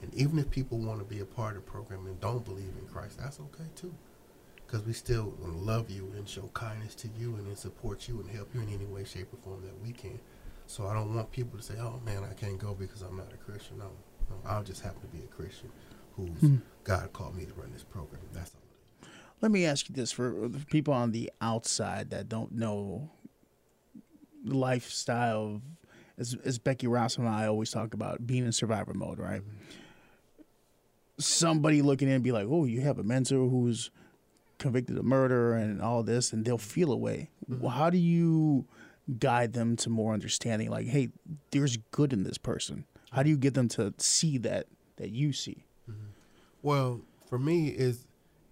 And 0.01 0.13
even 0.13 0.39
if 0.39 0.49
people 0.49 0.77
want 0.77 0.99
to 0.99 1.05
be 1.05 1.21
a 1.21 1.25
part 1.25 1.55
of 1.57 1.65
the 1.65 1.71
program 1.71 2.05
and 2.05 2.19
don't 2.19 2.43
believe 2.45 2.73
in 2.79 2.87
Christ, 2.87 3.17
that's 3.19 3.39
okay 3.39 3.69
too. 3.75 3.93
Because 4.65 4.85
we 4.85 4.93
still 4.93 5.33
love 5.41 5.89
you 5.89 6.11
and 6.17 6.27
show 6.27 6.49
kindness 6.53 6.93
to 6.95 7.07
you 7.17 7.35
and 7.35 7.47
then 7.47 7.55
support 7.55 8.07
you 8.07 8.19
and 8.19 8.29
help 8.29 8.53
you 8.53 8.61
in 8.61 8.69
any 8.69 8.85
way, 8.85 9.05
shape, 9.05 9.33
or 9.33 9.37
form 9.37 9.61
that 9.61 9.81
we 9.81 9.93
can. 9.93 10.19
So 10.65 10.87
I 10.87 10.93
don't 10.93 11.15
want 11.15 11.31
people 11.31 11.57
to 11.57 11.63
say, 11.63 11.75
oh 11.79 12.01
man, 12.05 12.23
I 12.29 12.33
can't 12.33 12.59
go 12.59 12.73
because 12.73 13.01
I'm 13.01 13.15
not 13.15 13.31
a 13.33 13.37
Christian. 13.37 13.77
No, 13.77 13.91
no 14.29 14.35
I'll 14.45 14.63
just 14.63 14.81
happen 14.81 15.01
to 15.01 15.07
be 15.07 15.23
a 15.23 15.27
Christian 15.27 15.69
who's 16.15 16.39
Hmm. 16.39 16.55
God 16.83 17.13
called 17.13 17.35
me 17.35 17.45
to 17.45 17.53
run 17.53 17.71
this 17.71 17.83
program. 17.83 18.21
That's 18.33 18.51
all. 18.55 19.09
Let 19.39 19.51
me 19.51 19.65
ask 19.65 19.87
you 19.87 19.95
this 19.95 20.11
for 20.11 20.47
the 20.49 20.65
people 20.65 20.93
on 20.93 21.11
the 21.11 21.31
outside 21.41 22.09
that 22.09 22.27
don't 22.27 22.51
know 22.53 23.09
the 24.43 24.57
lifestyle 24.57 25.55
of, 25.55 25.61
as, 26.17 26.35
as 26.43 26.57
Becky 26.57 26.87
Ross 26.87 27.17
and 27.17 27.27
I 27.27 27.45
always 27.45 27.69
talk 27.69 27.93
about, 27.93 28.25
being 28.25 28.45
in 28.45 28.51
survivor 28.51 28.93
mode, 28.93 29.19
right? 29.19 29.41
Somebody 31.19 31.81
looking 31.81 32.07
in 32.07 32.15
and 32.15 32.23
be 32.23 32.31
like, 32.31 32.47
oh, 32.49 32.65
you 32.65 32.81
have 32.81 32.99
a 32.99 33.03
mentor 33.03 33.49
who's 33.49 33.89
convicted 34.59 34.97
of 34.97 35.05
murder 35.05 35.53
and 35.53 35.81
all 35.81 36.03
this, 36.03 36.33
and 36.33 36.45
they'll 36.45 36.57
feel 36.57 36.91
away. 36.91 37.29
Mm-hmm. 37.49 37.61
Well, 37.61 37.71
How 37.71 37.89
do 37.89 37.97
you 37.97 38.65
guide 39.19 39.53
them 39.53 39.75
to 39.77 39.89
more 39.89 40.13
understanding? 40.13 40.69
Like, 40.69 40.87
hey, 40.87 41.09
there's 41.51 41.77
good 41.91 42.13
in 42.13 42.23
this 42.23 42.37
person. 42.37 42.85
How 43.11 43.23
do 43.23 43.29
you 43.29 43.37
get 43.37 43.53
them 43.53 43.67
to 43.69 43.93
see 43.97 44.37
that 44.39 44.67
that 44.97 45.09
you 45.11 45.33
see? 45.33 45.65
Mm-hmm. 45.89 46.07
Well, 46.61 47.01
for 47.27 47.39
me, 47.39 47.69
is 47.69 48.05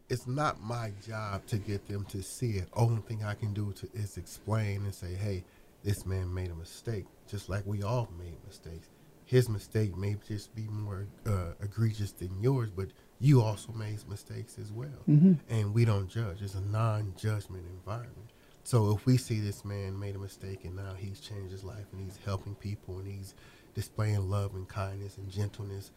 it's 0.10 0.28
not 0.28 0.62
my 0.62 0.92
job 1.06 1.46
to 1.48 1.58
get 1.58 1.88
them 1.88 2.06
to 2.06 2.22
see 2.22 2.52
it. 2.52 2.68
Only 2.74 3.02
thing 3.02 3.24
I 3.24 3.34
can 3.34 3.54
do 3.54 3.74
to 3.74 3.90
is 3.94 4.18
explain 4.18 4.84
and 4.84 4.94
say, 4.94 5.14
"Hey, 5.14 5.44
this 5.84 6.06
man 6.06 6.34
made 6.34 6.50
a 6.50 6.56
mistake, 6.56 7.06
just 7.30 7.48
like 7.48 7.64
we 7.66 7.84
all 7.84 8.10
made 8.18 8.38
mistakes. 8.48 8.90
His 9.26 9.50
mistake 9.50 9.98
may 9.98 10.16
just 10.28 10.56
be 10.56 10.68
more 10.68 11.08
uh, 11.26 11.54
egregious 11.62 12.12
than 12.12 12.42
yours, 12.42 12.70
but 12.70 12.90
you 13.20 13.42
also 13.42 13.72
made 13.74 14.08
mistakes 14.08 14.58
as 14.60 14.72
well. 14.72 15.02
And 15.50 15.74
we 15.74 15.84
don't 15.84 16.08
judge. 16.08 16.42
It's 16.42 16.54
a 16.54 16.62
non-judgment 16.62 17.66
environment. 17.68 18.30
So 18.64 18.92
if 18.96 19.06
we 19.06 19.18
see 19.18 19.40
this 19.40 19.66
man 19.66 20.00
made 20.00 20.16
a 20.16 20.20
mistake 20.20 20.66
and 20.66 20.76
now 20.76 20.94
he's 20.98 21.20
changed 21.20 21.52
his 21.52 21.64
life 21.64 21.86
and 21.92 22.02
he's 22.02 22.20
helping 22.26 22.56
people 22.56 23.00
and 23.00 23.08
he's 23.08 23.36
displaying 23.74 24.30
love 24.30 24.56
and 24.56 24.68
kindness 24.68 25.18
and 25.18 25.30
gentleness, 25.30 25.92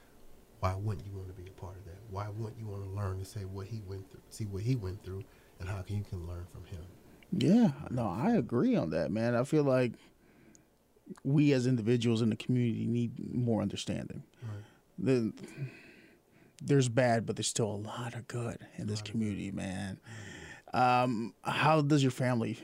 why 0.61 0.75
wouldn't 0.75 1.07
you 1.07 1.13
want 1.17 1.29
to 1.29 1.35
be 1.35 1.49
a 1.49 1.61
part 1.61 1.77
of 1.77 1.85
that? 1.85 1.99
Why 2.11 2.29
wouldn't 2.29 2.59
you 2.59 2.67
want 2.67 2.85
to 2.85 2.91
learn 2.91 3.19
to 3.21 3.25
say 3.25 3.41
what 3.41 3.67
he 3.67 3.83
went 3.87 4.11
through, 4.11 4.21
see 4.31 4.45
what 4.45 4.63
he 4.63 4.75
went 4.77 5.05
through, 5.05 5.25
and 5.61 5.69
how 5.69 5.83
can 5.83 5.97
you 5.97 6.05
can 6.05 6.27
learn 6.27 6.47
from 6.53 6.65
him? 6.65 6.85
Yeah, 7.33 7.73
no, 7.91 8.09
I 8.09 8.33
agree 8.33 8.75
on 8.75 8.91
that, 8.91 9.11
man. 9.11 9.35
I 9.35 9.45
feel 9.45 9.65
like 9.65 9.93
we 11.25 11.53
as 11.53 11.67
individuals 11.67 12.23
in 12.23 12.31
the 12.31 12.37
community 12.37 12.87
need 12.87 13.35
more 13.35 13.63
understanding. 13.63 14.23
The, 14.99 15.33
there's 16.63 16.89
bad, 16.89 17.25
but 17.27 17.37
there's 17.37 17.47
still 17.49 17.71
a 17.71 17.81
lot 17.87 18.15
of 18.15 18.27
good 18.27 18.59
in 18.77 18.87
this 18.89 19.01
community, 19.03 19.51
man. 19.51 19.99
Um, 20.75 21.35
how 21.43 21.81
does 21.83 22.03
your 22.03 22.11
family 22.11 22.59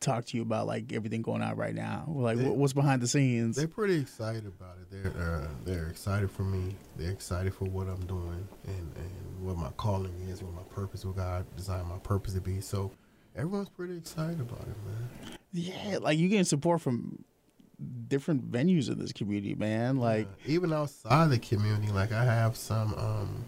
talk 0.00 0.24
to 0.26 0.36
you 0.36 0.42
about 0.42 0.66
like 0.66 0.92
everything 0.92 1.22
going 1.22 1.42
on 1.42 1.56
right 1.56 1.74
now? 1.74 2.04
Like, 2.08 2.38
They- 2.38 2.48
what's 2.48 2.72
behind 2.72 3.02
the 3.02 3.08
scenes? 3.08 3.56
They're 3.56 3.66
pretty 3.68 3.96
excited 4.00 4.46
about 4.46 4.76
it. 4.78 4.90
They're 4.90 5.22
uh, 5.22 5.48
they're 5.64 5.88
excited 5.88 6.30
for 6.30 6.42
me. 6.44 6.76
They're 6.96 7.10
excited 7.10 7.52
for 7.54 7.64
what 7.66 7.88
I'm 7.88 8.04
doing 8.06 8.46
and, 8.66 8.92
and 8.96 9.44
what 9.46 9.56
my 9.56 9.70
calling 9.76 10.14
is, 10.28 10.42
what 10.42 10.54
my 10.54 10.62
purpose, 10.74 11.04
what 11.04 11.16
God 11.16 11.44
designed 11.56 11.88
my 11.88 11.98
purpose 11.98 12.34
to 12.34 12.40
be. 12.40 12.60
So, 12.60 12.92
everyone's 13.36 13.68
pretty 13.70 13.96
excited 13.96 14.40
about 14.40 14.60
it, 14.62 14.76
man. 14.86 15.36
Yeah, 15.52 15.98
like 16.00 16.18
you 16.18 16.28
getting 16.28 16.44
support 16.44 16.80
from 16.80 17.24
different 18.08 18.50
venues 18.50 18.88
in 18.90 18.98
this 18.98 19.12
community, 19.12 19.54
man. 19.54 19.96
Like 19.96 20.28
Yeah. 20.44 20.54
even 20.54 20.72
outside 20.72 21.30
the 21.30 21.38
community, 21.38 21.90
like 21.92 22.12
I 22.12 22.24
have 22.24 22.56
some 22.56 22.94
um, 22.94 23.44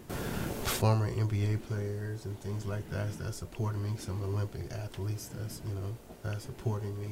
former 0.63 1.09
NBA 1.09 1.63
players 1.67 2.25
and 2.25 2.39
things 2.41 2.65
like 2.65 2.89
that 2.91 3.11
that 3.19 3.33
supporting 3.33 3.83
me. 3.83 3.91
Some 3.97 4.21
Olympic 4.23 4.71
athletes 4.71 5.27
that's 5.27 5.61
you 5.67 5.73
know 5.75 5.95
that's 6.23 6.45
supporting 6.45 6.99
me, 6.99 7.09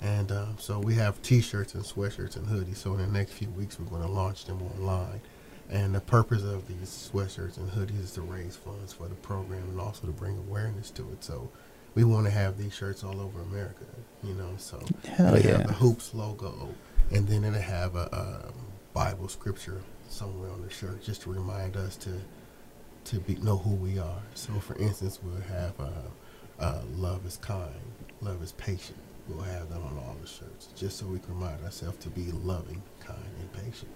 and 0.00 0.32
um, 0.32 0.56
so 0.58 0.78
we 0.78 0.94
have 0.94 1.20
T-shirts 1.22 1.74
and 1.74 1.84
sweatshirts 1.84 2.36
and 2.36 2.46
hoodies. 2.46 2.76
So 2.76 2.94
in 2.94 3.00
the 3.00 3.06
next 3.06 3.32
few 3.32 3.50
weeks, 3.50 3.78
we're 3.78 3.86
going 3.86 4.02
to 4.02 4.08
launch 4.08 4.44
them 4.46 4.62
online. 4.62 5.20
And 5.68 5.94
the 5.94 6.00
purpose 6.00 6.44
of 6.44 6.68
these 6.68 7.10
sweatshirts 7.12 7.56
and 7.56 7.68
hoodies 7.68 8.04
is 8.04 8.12
to 8.12 8.22
raise 8.22 8.54
funds 8.54 8.92
for 8.92 9.08
the 9.08 9.16
program 9.16 9.62
and 9.68 9.80
also 9.80 10.06
to 10.06 10.12
bring 10.12 10.38
awareness 10.38 10.90
to 10.92 11.02
it. 11.10 11.24
So 11.24 11.50
we 11.96 12.04
want 12.04 12.26
to 12.26 12.30
have 12.30 12.56
these 12.56 12.72
shirts 12.72 13.02
all 13.02 13.20
over 13.20 13.40
America, 13.40 13.84
you 14.22 14.34
know. 14.34 14.50
So 14.58 14.80
Hell 15.08 15.32
we 15.32 15.40
yeah. 15.40 15.58
have 15.58 15.66
the 15.66 15.72
hoops 15.72 16.14
logo, 16.14 16.68
and 17.10 17.26
then 17.26 17.42
it'll 17.42 17.60
have 17.60 17.96
a, 17.96 18.08
um 18.14 18.52
Bible 18.94 19.28
scripture 19.28 19.82
somewhere 20.08 20.50
on 20.50 20.62
the 20.62 20.70
shirt 20.70 21.02
just 21.02 21.20
to 21.22 21.30
remind 21.32 21.76
us 21.76 21.96
to 21.96 22.18
to 23.04 23.20
be 23.20 23.34
know 23.36 23.58
who 23.58 23.74
we 23.74 23.98
are. 23.98 24.22
So, 24.34 24.52
for 24.54 24.74
instance, 24.76 25.18
we'll 25.22 25.40
have 25.42 25.74
uh, 25.78 25.90
uh, 26.58 26.82
"Love 26.94 27.26
is 27.26 27.36
kind, 27.36 27.74
love 28.20 28.42
is 28.42 28.52
patient." 28.52 28.98
We'll 29.28 29.40
have 29.40 29.68
that 29.70 29.76
on 29.76 29.98
all 29.98 30.16
the 30.20 30.26
shirts, 30.26 30.68
just 30.76 30.98
so 30.98 31.06
we 31.06 31.18
can 31.18 31.34
remind 31.34 31.62
ourselves 31.64 31.98
to 31.98 32.08
be 32.08 32.30
loving, 32.32 32.82
kind, 33.00 33.18
and 33.40 33.52
patient. 33.52 33.90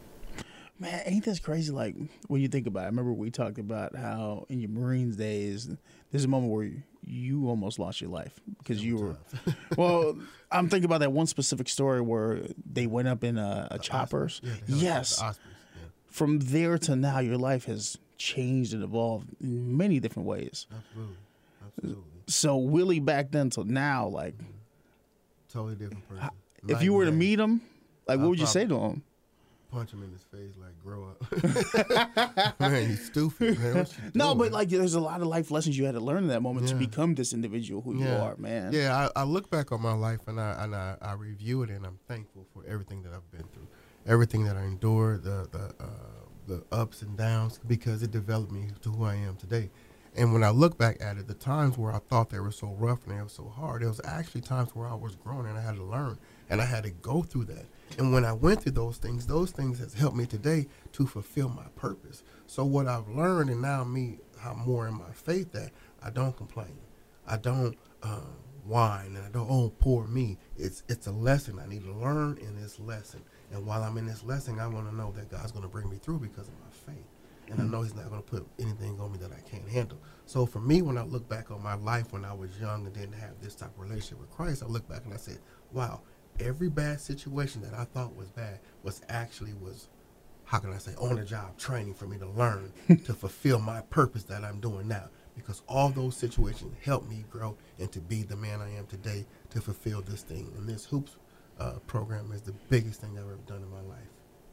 Man, 0.78 1.02
ain't 1.06 1.24
this 1.24 1.38
crazy? 1.38 1.72
Like 1.72 1.94
when 2.28 2.40
you 2.40 2.48
think 2.48 2.66
about 2.66 2.80
it, 2.80 2.84
I 2.84 2.86
remember 2.86 3.12
we 3.12 3.30
talked 3.30 3.58
about 3.58 3.96
how 3.96 4.46
in 4.48 4.60
your 4.60 4.70
Marines 4.70 5.16
days, 5.16 5.68
there's 6.10 6.24
a 6.24 6.28
moment 6.28 6.52
where 6.52 6.64
you, 6.64 6.82
you 7.10 7.48
almost 7.48 7.78
lost 7.78 8.00
your 8.00 8.10
life 8.10 8.40
because 8.58 8.82
you 8.84 8.96
were. 8.96 9.16
well, 9.76 10.16
I'm 10.52 10.68
thinking 10.68 10.84
about 10.84 11.00
that 11.00 11.12
one 11.12 11.26
specific 11.26 11.68
story 11.68 12.00
where 12.00 12.42
they 12.70 12.86
went 12.86 13.08
up 13.08 13.24
in 13.24 13.38
uh, 13.38 13.68
a, 13.70 13.74
a 13.74 13.78
choppers. 13.78 14.40
Yeah, 14.42 14.52
yes. 14.66 15.20
Ospreys, 15.20 15.46
yeah. 15.76 15.88
From 16.06 16.38
there 16.40 16.78
to 16.78 16.96
now, 16.96 17.18
your 17.18 17.36
life 17.36 17.66
has 17.66 17.98
changed 18.16 18.74
and 18.74 18.82
evolved 18.82 19.28
in 19.40 19.76
many 19.76 20.00
different 20.00 20.28
ways. 20.28 20.66
Absolutely, 20.70 21.16
absolutely, 21.66 22.04
So 22.26 22.56
Willie 22.56 23.00
back 23.00 23.30
then 23.30 23.50
till 23.50 23.64
now, 23.64 24.06
like 24.08 24.34
mm-hmm. 24.34 24.50
totally 25.52 25.74
different 25.74 26.08
person. 26.08 26.30
if 26.68 26.82
you 26.82 26.92
were 26.92 27.04
to 27.04 27.12
meet 27.12 27.38
him, 27.38 27.60
like 28.06 28.18
what 28.18 28.24
I'll 28.24 28.30
would 28.30 28.40
you 28.40 28.46
say 28.46 28.66
to 28.66 28.78
him? 28.78 29.02
Punch 29.70 29.92
him 29.92 30.02
in 30.02 30.10
his 30.10 30.22
face, 30.22 30.54
like 30.60 30.78
grow 30.82 31.08
up. 31.08 32.60
man, 32.60 32.90
you 32.90 32.96
stupid, 32.96 33.58
man. 33.58 33.86
No, 34.14 34.34
but 34.34 34.52
like 34.52 34.68
there's 34.68 34.94
a 34.94 35.00
lot 35.00 35.20
of 35.20 35.26
life 35.26 35.50
lessons 35.50 35.78
you 35.78 35.84
had 35.84 35.94
to 35.94 36.00
learn 36.00 36.24
in 36.24 36.28
that 36.28 36.42
moment 36.42 36.68
to 36.68 36.74
become 36.74 37.14
this 37.14 37.32
individual 37.32 37.80
who 37.82 37.96
you 37.96 38.08
are, 38.08 38.36
man. 38.36 38.72
Yeah, 38.72 39.08
I, 39.16 39.20
I 39.20 39.24
look 39.24 39.50
back 39.50 39.72
on 39.72 39.80
my 39.80 39.92
life 39.94 40.20
and 40.26 40.40
I 40.40 40.64
and 40.64 40.74
I, 40.74 40.96
I 41.00 41.12
review 41.12 41.62
it 41.62 41.70
and 41.70 41.86
I'm 41.86 41.98
thankful 42.08 42.46
for 42.52 42.64
everything 42.66 43.02
that 43.02 43.12
I've 43.12 43.30
been 43.30 43.46
through, 43.52 43.68
everything 44.06 44.44
that 44.44 44.56
I 44.56 44.62
endured, 44.62 45.22
the 45.22 45.48
the 45.50 45.74
uh, 45.82 45.86
the 46.46 46.64
ups 46.72 47.02
and 47.02 47.16
downs, 47.16 47.60
because 47.66 48.02
it 48.02 48.10
developed 48.10 48.52
me 48.52 48.68
to 48.82 48.90
who 48.90 49.04
I 49.04 49.14
am 49.14 49.36
today. 49.36 49.70
And 50.16 50.32
when 50.32 50.42
I 50.42 50.50
look 50.50 50.76
back 50.76 51.00
at 51.00 51.18
it, 51.18 51.28
the 51.28 51.34
times 51.34 51.78
where 51.78 51.92
I 51.92 52.00
thought 52.08 52.30
they 52.30 52.40
were 52.40 52.50
so 52.50 52.74
rough 52.78 53.06
and 53.06 53.16
they 53.16 53.22
were 53.22 53.28
so 53.28 53.48
hard, 53.48 53.82
it 53.82 53.86
was 53.86 54.00
actually 54.04 54.40
times 54.40 54.74
where 54.74 54.88
I 54.88 54.94
was 54.94 55.14
growing 55.14 55.46
and 55.46 55.56
I 55.56 55.62
had 55.62 55.76
to 55.76 55.84
learn 55.84 56.18
and 56.48 56.60
I 56.60 56.64
had 56.64 56.82
to 56.84 56.90
go 56.90 57.22
through 57.22 57.44
that. 57.44 57.66
And 57.98 58.12
when 58.12 58.24
I 58.24 58.32
went 58.32 58.62
through 58.62 58.72
those 58.72 58.98
things, 58.98 59.26
those 59.26 59.50
things 59.50 59.78
has 59.78 59.94
helped 59.94 60.16
me 60.16 60.26
today 60.26 60.66
to 60.92 61.06
fulfill 61.06 61.48
my 61.48 61.66
purpose. 61.76 62.22
So 62.46 62.64
what 62.64 62.86
I've 62.86 63.08
learned 63.08 63.50
and 63.50 63.60
now 63.60 63.84
me, 63.84 64.18
I'm 64.44 64.58
more 64.60 64.86
in 64.86 64.94
my 64.94 65.10
faith 65.12 65.52
that 65.52 65.70
I 66.02 66.10
don't 66.10 66.36
complain. 66.36 66.78
I 67.26 67.36
don't 67.36 67.76
uh, 68.02 68.20
whine 68.64 69.16
and 69.16 69.18
I 69.18 69.30
don't 69.30 69.50
oh 69.50 69.72
poor 69.78 70.06
me. 70.06 70.38
It's 70.56 70.82
it's 70.88 71.06
a 71.06 71.12
lesson 71.12 71.58
I 71.58 71.66
need 71.68 71.84
to 71.84 71.92
learn 71.92 72.38
in 72.38 72.60
this 72.60 72.78
lesson. 72.78 73.22
And 73.52 73.66
while 73.66 73.82
I'm 73.82 73.98
in 73.98 74.06
this 74.06 74.24
lesson, 74.24 74.58
I 74.60 74.66
want 74.66 74.88
to 74.88 74.94
know 74.94 75.12
that 75.12 75.30
God's 75.30 75.52
going 75.52 75.64
to 75.64 75.68
bring 75.68 75.90
me 75.90 75.98
through 75.98 76.20
because 76.20 76.48
of 76.48 76.54
my 76.54 76.92
faith. 76.92 77.06
And 77.50 77.60
I 77.60 77.64
know 77.64 77.82
He's 77.82 77.96
not 77.96 78.08
going 78.08 78.22
to 78.22 78.28
put 78.28 78.46
anything 78.60 79.00
on 79.00 79.12
me 79.12 79.18
that 79.18 79.32
I 79.32 79.40
can't 79.48 79.68
handle. 79.68 79.98
So 80.24 80.46
for 80.46 80.60
me, 80.60 80.82
when 80.82 80.96
I 80.96 81.02
look 81.02 81.28
back 81.28 81.50
on 81.50 81.62
my 81.62 81.74
life 81.74 82.12
when 82.12 82.24
I 82.24 82.32
was 82.32 82.50
young 82.60 82.86
and 82.86 82.94
didn't 82.94 83.14
have 83.14 83.40
this 83.42 83.56
type 83.56 83.74
of 83.76 83.80
relationship 83.80 84.20
with 84.20 84.30
Christ, 84.30 84.62
I 84.62 84.66
look 84.66 84.88
back 84.88 85.04
and 85.04 85.12
I 85.12 85.16
said, 85.16 85.38
wow, 85.72 86.02
every 86.38 86.68
bad 86.68 87.00
situation 87.00 87.62
that 87.62 87.74
I 87.74 87.84
thought 87.84 88.16
was 88.16 88.30
bad 88.30 88.60
was 88.82 89.02
actually 89.08 89.54
was 89.54 89.88
how 90.50 90.58
can 90.58 90.72
I 90.72 90.78
say, 90.78 90.92
on 90.96 91.14
the 91.14 91.24
job 91.24 91.56
training 91.58 91.94
for 91.94 92.06
me 92.08 92.18
to 92.18 92.26
learn 92.26 92.72
to 92.88 93.14
fulfill 93.14 93.60
my 93.60 93.82
purpose 93.82 94.24
that 94.24 94.42
I'm 94.42 94.58
doing 94.58 94.88
now. 94.88 95.04
Because 95.36 95.62
all 95.68 95.90
those 95.90 96.16
situations 96.16 96.74
helped 96.84 97.08
me 97.08 97.24
grow 97.30 97.56
and 97.78 97.90
to 97.92 98.00
be 98.00 98.24
the 98.24 98.36
man 98.36 98.60
I 98.60 98.76
am 98.76 98.86
today 98.86 99.24
to 99.50 99.60
fulfill 99.60 100.02
this 100.02 100.22
thing. 100.22 100.52
And 100.56 100.68
this 100.68 100.84
hoops 100.84 101.14
uh, 101.60 101.74
program 101.86 102.32
is 102.32 102.42
the 102.42 102.52
biggest 102.68 103.00
thing 103.00 103.16
I've 103.16 103.26
ever 103.26 103.38
done 103.46 103.62
in 103.62 103.70
my 103.70 103.80
life. 103.82 104.08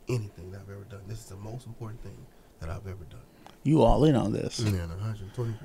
Anything 0.07 0.51
that 0.51 0.61
I've 0.61 0.69
ever 0.69 0.83
done. 0.83 1.01
This 1.07 1.17
is 1.17 1.25
the 1.25 1.35
most 1.35 1.65
important 1.65 2.03
thing 2.03 2.27
that 2.59 2.69
I've 2.69 2.85
ever 2.85 3.03
done. 3.09 3.19
You 3.63 3.81
all 3.81 4.03
in 4.03 4.15
on 4.15 4.31
this. 4.31 4.59
Yeah, 4.59 4.69
120%. 4.71 5.55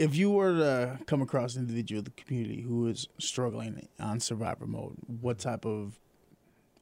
If 0.00 0.16
you 0.16 0.30
were 0.30 0.56
to 0.56 0.98
come 1.04 1.20
across 1.20 1.56
an 1.56 1.60
individual 1.60 1.98
in 1.98 2.04
the 2.04 2.10
community 2.12 2.62
who 2.62 2.86
is 2.86 3.06
struggling 3.18 3.86
on 4.00 4.18
survivor 4.18 4.66
mode, 4.66 4.96
what 5.20 5.38
type 5.38 5.66
of 5.66 6.00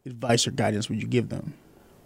advice 0.06 0.46
or 0.46 0.52
guidance 0.52 0.88
would 0.88 1.02
you 1.02 1.08
give 1.08 1.28
them? 1.28 1.54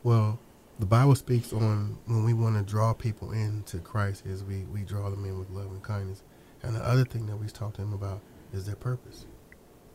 Well, 0.02 0.38
the 0.78 0.86
Bible 0.86 1.14
speaks 1.14 1.52
on 1.52 1.98
when 2.06 2.24
we 2.24 2.32
want 2.32 2.56
to 2.56 2.62
draw 2.62 2.94
people 2.94 3.32
into 3.32 3.78
Christ 3.80 4.24
is 4.24 4.42
we, 4.42 4.60
we 4.72 4.84
draw 4.84 5.10
them 5.10 5.26
in 5.26 5.38
with 5.38 5.50
love 5.50 5.66
and 5.66 5.82
kindness. 5.82 6.22
And 6.62 6.74
the 6.74 6.80
other 6.80 7.04
thing 7.04 7.26
that 7.26 7.36
we 7.36 7.46
talk 7.46 7.74
to 7.74 7.82
them 7.82 7.92
about 7.92 8.22
is 8.54 8.64
their 8.64 8.74
purpose. 8.76 9.26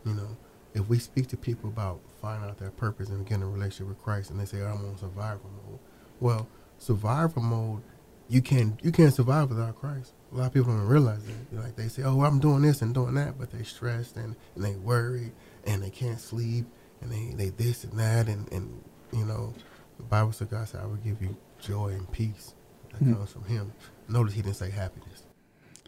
You 0.06 0.14
know, 0.14 0.38
if 0.76 0.88
we 0.88 1.00
speak 1.00 1.26
to 1.30 1.38
people 1.38 1.72
about 1.72 2.00
finding 2.22 2.48
out 2.48 2.60
their 2.60 2.70
purpose 2.70 3.10
and 3.10 3.26
getting 3.26 3.42
a 3.42 3.48
relationship 3.48 3.88
with 3.88 4.04
Christ 4.04 4.30
and 4.30 4.40
they 4.40 4.46
say, 4.46 4.62
I'm 4.62 4.86
on 4.86 4.98
survival 5.00 5.50
mode. 5.66 5.80
Well, 6.20 6.48
survival 6.78 7.42
mode, 7.42 7.82
you 8.30 8.42
can't 8.42 8.80
you 8.84 8.92
can't 8.92 9.14
survive 9.14 9.50
without 9.50 9.76
Christ. 9.76 10.14
A 10.32 10.36
lot 10.36 10.48
of 10.48 10.54
people 10.54 10.74
don't 10.74 10.88
realize 10.88 11.24
that. 11.26 11.54
Like 11.64 11.76
they 11.76 11.88
say, 11.88 12.04
Oh, 12.04 12.22
I'm 12.24 12.40
doing 12.40 12.62
this 12.62 12.82
and 12.82 12.94
doing 12.94 13.14
that, 13.16 13.40
but 13.40 13.52
they 13.52 13.64
stressed 13.64 14.18
and, 14.18 14.36
and 14.56 14.64
they 14.64 14.76
worried 14.76 15.32
and 15.66 15.82
they 15.82 15.90
can't 15.90 16.20
sleep 16.20 16.66
and 17.02 17.12
they, 17.12 17.34
they 17.36 17.50
this 17.50 17.84
and 17.86 17.98
that 18.00 18.28
and, 18.28 18.52
and 18.52 18.84
you 19.14 19.24
know, 19.26 19.54
the 19.98 20.04
Bible 20.04 20.32
said 20.34 20.50
God 20.50 20.68
said, 20.68 20.82
I 20.82 20.86
will 20.86 20.96
give 20.98 21.22
you 21.22 21.38
joy 21.60 21.90
and 21.90 22.12
peace 22.12 22.54
that 22.92 22.98
Hmm. 23.00 23.14
comes 23.14 23.32
from 23.32 23.46
him. 23.46 23.72
Notice 24.10 24.34
he 24.34 24.42
didn't 24.42 24.56
say 24.58 24.70
happiness. 24.72 25.24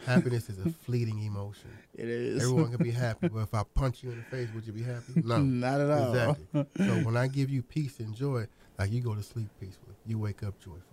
Happiness 0.06 0.50
is 0.50 0.66
a 0.66 0.70
fleeting 0.86 1.22
emotion. 1.26 1.72
It 1.94 2.08
is. 2.08 2.42
Everyone 2.44 2.72
can 2.72 2.82
be 2.84 2.92
happy, 2.92 3.28
but 3.34 3.40
if 3.40 3.54
I 3.54 3.64
punch 3.76 4.02
you 4.04 4.12
in 4.12 4.18
the 4.18 4.24
face, 4.36 4.50
would 4.54 4.66
you 4.66 4.72
be 4.74 4.84
happy? 4.84 5.14
No. 5.16 5.38
Not 5.44 5.82
at 5.82 5.90
all. 5.90 6.14
Exactly. 6.32 6.66
so 6.86 6.94
when 7.04 7.18
I 7.18 7.28
give 7.28 7.50
you 7.50 7.62
peace 7.62 8.00
and 8.00 8.16
joy, 8.16 8.48
like 8.78 8.92
you 8.92 9.02
go 9.02 9.14
to 9.14 9.24
sleep 9.24 9.50
peacefully, 9.60 9.96
you 10.06 10.18
wake 10.18 10.42
up 10.44 10.58
joyfully 10.60 10.84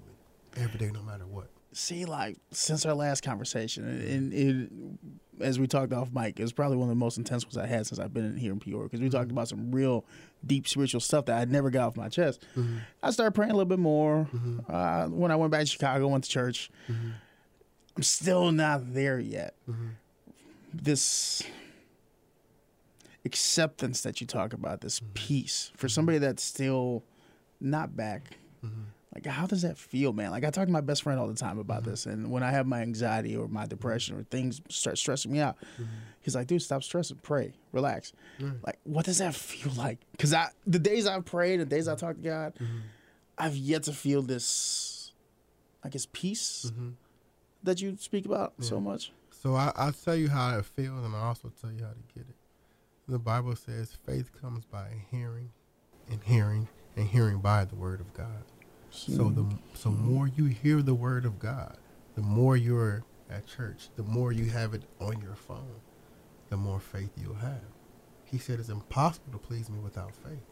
every 0.56 0.78
day, 0.78 0.90
no 0.92 1.02
matter 1.02 1.26
what. 1.26 1.50
See, 1.72 2.04
like 2.04 2.38
since 2.52 2.86
our 2.86 2.94
last 2.94 3.22
conversation, 3.22 3.84
and, 3.86 4.32
it, 4.32 5.44
as 5.44 5.58
we 5.58 5.66
talked 5.66 5.92
off 5.92 6.10
mic, 6.12 6.40
it 6.40 6.42
was 6.42 6.52
probably 6.52 6.78
one 6.78 6.88
of 6.88 6.90
the 6.90 6.98
most 6.98 7.18
intense 7.18 7.44
ones 7.44 7.58
I 7.58 7.66
had 7.66 7.86
since 7.86 7.98
I've 7.98 8.14
been 8.14 8.24
in 8.24 8.36
here 8.36 8.52
in 8.52 8.60
Peoria 8.60 8.84
because 8.84 9.00
we 9.00 9.10
talked 9.10 9.28
mm-hmm. 9.28 9.36
about 9.36 9.48
some 9.48 9.70
real 9.70 10.06
deep 10.46 10.66
spiritual 10.66 11.00
stuff 11.00 11.26
that 11.26 11.38
I 11.38 11.44
never 11.44 11.68
got 11.68 11.88
off 11.88 11.96
my 11.96 12.08
chest. 12.08 12.46
Mm-hmm. 12.56 12.78
I 13.02 13.10
started 13.10 13.32
praying 13.32 13.50
a 13.50 13.54
little 13.54 13.68
bit 13.68 13.78
more. 13.78 14.28
Mm-hmm. 14.32 14.60
Uh, 14.68 15.08
when 15.08 15.30
I 15.30 15.36
went 15.36 15.52
back 15.52 15.60
to 15.60 15.66
Chicago, 15.66 16.08
went 16.08 16.24
to 16.24 16.30
church. 16.30 16.70
I'm 16.88 18.02
still 18.02 18.52
not 18.52 18.94
there 18.94 19.18
yet. 19.18 19.54
This 20.72 21.42
acceptance 23.26 24.00
that 24.02 24.20
you 24.20 24.26
talk 24.26 24.54
about, 24.54 24.80
this 24.80 25.02
peace 25.12 25.72
for 25.76 25.88
somebody 25.88 26.18
that's 26.18 26.42
still 26.42 27.04
not 27.60 27.96
back. 27.96 28.38
Like, 29.16 29.24
how 29.24 29.46
does 29.46 29.62
that 29.62 29.78
feel, 29.78 30.12
man? 30.12 30.30
Like, 30.30 30.44
I 30.44 30.50
talk 30.50 30.66
to 30.66 30.72
my 30.72 30.82
best 30.82 31.02
friend 31.02 31.18
all 31.18 31.26
the 31.26 31.32
time 31.32 31.58
about 31.58 31.82
mm-hmm. 31.82 31.90
this, 31.92 32.04
and 32.04 32.30
when 32.30 32.42
I 32.42 32.50
have 32.50 32.66
my 32.66 32.82
anxiety 32.82 33.34
or 33.34 33.48
my 33.48 33.64
depression 33.64 34.14
or 34.14 34.24
things 34.24 34.60
start 34.68 34.98
stressing 34.98 35.32
me 35.32 35.40
out, 35.40 35.56
mm-hmm. 35.80 35.84
he's 36.20 36.34
like, 36.34 36.46
"Dude, 36.46 36.60
stop 36.60 36.82
stressing, 36.82 37.20
pray, 37.22 37.54
relax." 37.72 38.12
Like, 38.62 38.78
what 38.84 39.06
does 39.06 39.16
that 39.18 39.34
feel 39.34 39.72
like? 39.72 40.00
Because 40.12 40.34
I, 40.34 40.50
the 40.66 40.78
days 40.78 41.06
I've 41.06 41.24
prayed, 41.24 41.60
the 41.60 41.64
days 41.64 41.88
I 41.88 41.94
talk 41.94 42.16
to 42.16 42.22
God, 42.22 42.56
mm-hmm. 42.56 42.80
I've 43.38 43.56
yet 43.56 43.84
to 43.84 43.92
feel 43.92 44.20
this, 44.20 45.12
I 45.82 45.88
guess, 45.88 46.06
peace 46.12 46.70
that 47.62 47.80
you 47.80 47.96
speak 47.98 48.26
about 48.26 48.52
so 48.58 48.78
much. 48.78 49.12
So 49.30 49.54
I, 49.54 49.72
I'll 49.76 49.92
tell 49.92 50.14
you 50.16 50.28
how 50.28 50.58
it 50.58 50.66
feels, 50.66 51.06
and 51.06 51.16
I'll 51.16 51.28
also 51.28 51.50
tell 51.58 51.72
you 51.72 51.84
how 51.84 51.90
to 51.92 52.14
get 52.14 52.28
it. 52.28 52.36
The 53.08 53.18
Bible 53.18 53.56
says 53.56 53.96
faith 54.04 54.30
comes 54.42 54.66
by 54.66 54.88
hearing, 55.10 55.52
and 56.10 56.22
hearing, 56.22 56.68
and 56.96 57.08
hearing 57.08 57.38
by 57.38 57.64
the 57.64 57.76
word 57.76 58.00
of 58.00 58.12
God. 58.12 58.44
So 58.90 59.30
the 59.30 59.42
hmm. 59.42 59.56
so 59.74 59.90
more 59.90 60.28
you 60.28 60.46
hear 60.46 60.82
the 60.82 60.94
word 60.94 61.24
of 61.24 61.38
God, 61.38 61.76
the 62.14 62.22
more 62.22 62.56
you're 62.56 63.04
at 63.30 63.46
church, 63.46 63.88
the 63.96 64.02
more 64.02 64.32
you 64.32 64.46
have 64.46 64.74
it 64.74 64.82
on 65.00 65.20
your 65.20 65.34
phone, 65.34 65.80
the 66.48 66.56
more 66.56 66.80
faith 66.80 67.10
you'll 67.20 67.34
have. 67.34 67.60
He 68.24 68.38
said 68.38 68.58
it's 68.58 68.68
impossible 68.68 69.32
to 69.32 69.38
please 69.38 69.68
me 69.68 69.78
without 69.78 70.14
faith. 70.14 70.44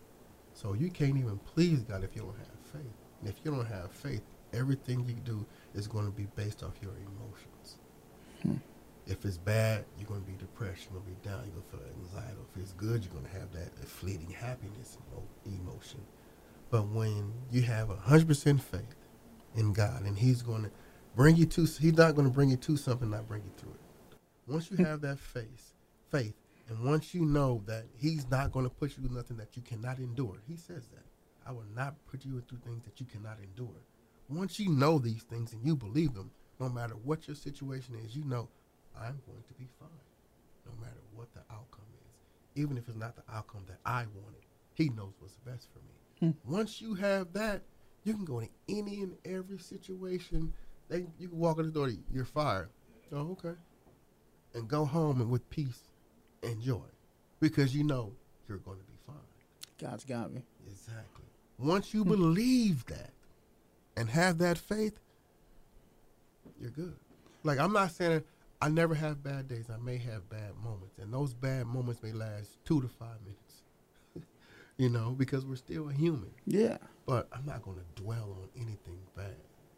So 0.53 0.75
you 0.75 0.91
can't 0.91 1.17
even 1.17 1.39
please 1.39 1.83
God 1.83 2.05
if 2.05 2.15
you 2.15 2.23
don't 2.23 2.37
have 2.37 2.73
faith. 2.73 2.95
And 3.21 3.29
if 3.29 3.37
you 3.45 3.51
don't 3.51 3.67
have 3.67 3.91
faith, 3.91 4.23
everything 4.53 5.05
you 5.07 5.15
do 5.15 5.45
is 5.75 5.89
going 5.89 6.05
to 6.05 6.13
be 6.13 6.27
based 6.37 6.63
off 6.63 6.75
your 6.81 6.93
emotions. 6.93 7.79
Hmm. 8.43 8.57
If 9.07 9.25
it's 9.27 9.37
bad, 9.37 9.85
you're 9.99 10.09
gonna 10.09 10.21
be 10.21 10.33
depressed. 10.39 10.89
You're 10.89 11.01
gonna 11.01 11.13
be 11.15 11.29
down. 11.29 11.43
You're 11.45 11.61
gonna 11.61 11.85
feel 11.85 12.05
anxiety. 12.05 12.39
If 12.55 12.63
it's 12.63 12.73
good, 12.73 13.05
you're 13.05 13.13
gonna 13.13 13.39
have 13.39 13.53
that 13.53 13.77
fleeting 13.87 14.31
happiness 14.31 14.97
emotion. 15.45 16.01
But 16.75 16.89
when 16.89 17.33
you 17.53 17.63
have 17.63 17.91
a 17.91 17.95
hundred 17.95 18.27
percent 18.27 18.61
faith 18.61 18.97
in 19.55 19.73
God, 19.73 20.03
and 20.03 20.19
He's 20.19 20.43
gonna 20.43 20.73
bring 21.15 21.37
you 21.37 21.47
to, 21.47 21.61
He's 21.61 21.97
not 21.97 22.17
gonna 22.17 22.31
bring 22.31 22.51
you 22.51 22.57
to 22.57 22.77
something, 22.77 23.11
not 23.11 23.29
bring 23.29 23.45
you 23.45 23.53
through 23.57 23.75
it. 23.75 24.19
Once 24.49 24.73
you 24.73 24.85
have 24.85 25.01
that 25.03 25.21
faith, 25.21 25.73
faith, 26.11 26.35
and 26.69 26.85
once 26.85 27.15
you 27.15 27.25
know 27.27 27.63
that 27.67 27.85
He's 27.97 28.29
not 28.29 28.51
gonna 28.51 28.71
put 28.71 28.97
you 28.97 29.05
through 29.05 29.17
nothing 29.17 29.37
that 29.37 29.55
you 29.55 29.63
cannot 29.63 29.99
endure, 29.99 30.43
He 30.49 30.57
says 30.57 30.89
that. 30.89 31.05
I 31.47 31.53
will 31.53 31.63
not 31.77 31.95
put 32.11 32.25
you 32.25 32.43
through 32.49 32.59
things 32.67 32.83
that 32.87 32.99
you 32.99 33.07
cannot 33.07 33.39
endure. 33.39 33.81
Once 34.29 34.59
you 34.59 34.69
know 34.71 34.99
these 34.99 35.23
things 35.23 35.53
and 35.53 35.65
you 35.65 35.77
believe 35.77 36.13
them, 36.15 36.33
no 36.59 36.69
matter 36.69 36.95
what 37.05 37.29
your 37.29 37.37
situation 37.37 37.95
is, 38.05 38.17
you 38.17 38.25
know 38.25 38.49
I'm 39.01 39.21
going 39.27 39.45
to 39.47 39.55
be 39.55 39.69
fine, 39.79 39.89
no 40.67 40.73
matter 40.81 41.03
what 41.15 41.33
the 41.35 41.43
outcome 41.53 41.87
is. 42.05 42.61
Even 42.61 42.77
if 42.77 42.89
it's 42.89 42.99
not 42.99 43.15
the 43.15 43.23
outcome 43.33 43.63
that 43.69 43.79
I 43.87 44.07
wanted, 44.13 44.43
He 44.73 44.89
knows 44.89 45.13
what's 45.21 45.37
best 45.37 45.69
for 45.73 45.79
me. 45.79 46.04
Hmm. 46.21 46.31
Once 46.45 46.81
you 46.81 46.95
have 46.95 47.33
that, 47.33 47.63
you 48.05 48.15
can 48.15 48.25
go 48.25 48.41
to 48.41 48.49
any 48.69 49.03
and 49.03 49.17
every 49.25 49.59
situation. 49.59 50.53
They, 50.89 51.07
you 51.19 51.29
can 51.29 51.39
walk 51.39 51.59
in 51.59 51.67
the 51.67 51.73
door, 51.73 51.91
you're 52.13 52.25
fired. 52.25 52.69
Oh, 53.13 53.33
okay. 53.33 53.59
And 54.55 54.69
go 54.69 54.85
home 54.85 55.21
and 55.21 55.31
with 55.31 55.49
peace 55.51 55.83
and 56.43 56.61
joy 56.61 56.83
because 57.41 57.75
you 57.75 57.85
know 57.85 58.13
you're 58.49 58.59
going 58.59 58.79
to 58.79 58.85
be 58.85 58.99
fine. 59.07 59.17
God's 59.81 60.05
got 60.05 60.33
me. 60.33 60.43
Exactly. 60.67 61.25
Once 61.59 61.95
you 61.95 62.05
believe 62.05 62.85
that 62.87 63.11
and 63.97 64.09
have 64.09 64.39
that 64.39 64.59
faith, 64.59 64.99
you're 66.61 66.71
good. 66.71 66.95
Like 67.43 67.59
I'm 67.59 67.73
not 67.73 67.91
saying 67.93 68.23
I 68.61 68.69
never 68.69 68.95
have 68.95 69.23
bad 69.23 69.49
days. 69.49 69.67
I 69.73 69.77
may 69.77 69.99
have 69.99 70.29
bad 70.29 70.53
moments, 70.63 70.99
and 70.99 71.13
those 71.13 71.35
bad 71.35 71.67
moments 71.67 72.03
may 72.03 72.13
last 72.13 72.65
two 72.65 72.81
to 72.81 72.89
five 72.89 73.21
minutes. 73.23 73.44
You 74.77 74.89
know, 74.89 75.11
because 75.17 75.47
we're 75.47 75.57
still 75.57 75.89
a 75.89 75.93
human. 75.93 76.31
Yeah. 76.47 76.79
But 77.07 77.29
I'm 77.33 77.47
not 77.47 77.63
going 77.63 77.79
to 77.79 78.03
dwell 78.03 78.37
on 78.41 78.49
anything 78.57 78.99
bad 79.17 79.37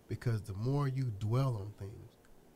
because 0.08 0.42
the 0.42 0.54
more 0.54 0.88
you 0.88 1.12
dwell 1.18 1.56
on 1.56 1.72
things, 1.78 2.10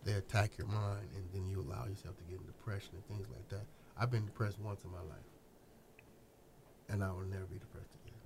they 0.04 0.12
attack 0.12 0.56
your 0.56 0.66
mind, 0.66 1.08
and 1.14 1.24
then 1.32 1.48
you 1.48 1.60
allow 1.60 1.84
yourself 1.86 2.16
to 2.16 2.24
get 2.24 2.40
in 2.40 2.46
depression 2.46 2.90
and 2.94 3.06
things 3.06 3.28
like 3.28 3.48
that. 3.50 3.66
I've 3.98 4.10
been 4.10 4.24
depressed 4.24 4.58
once 4.58 4.82
in 4.82 4.90
my 4.90 5.00
life, 5.00 5.28
and 6.88 7.04
I 7.04 7.10
will 7.10 7.26
never 7.26 7.44
be 7.44 7.58
depressed 7.58 7.90
again. 8.06 8.18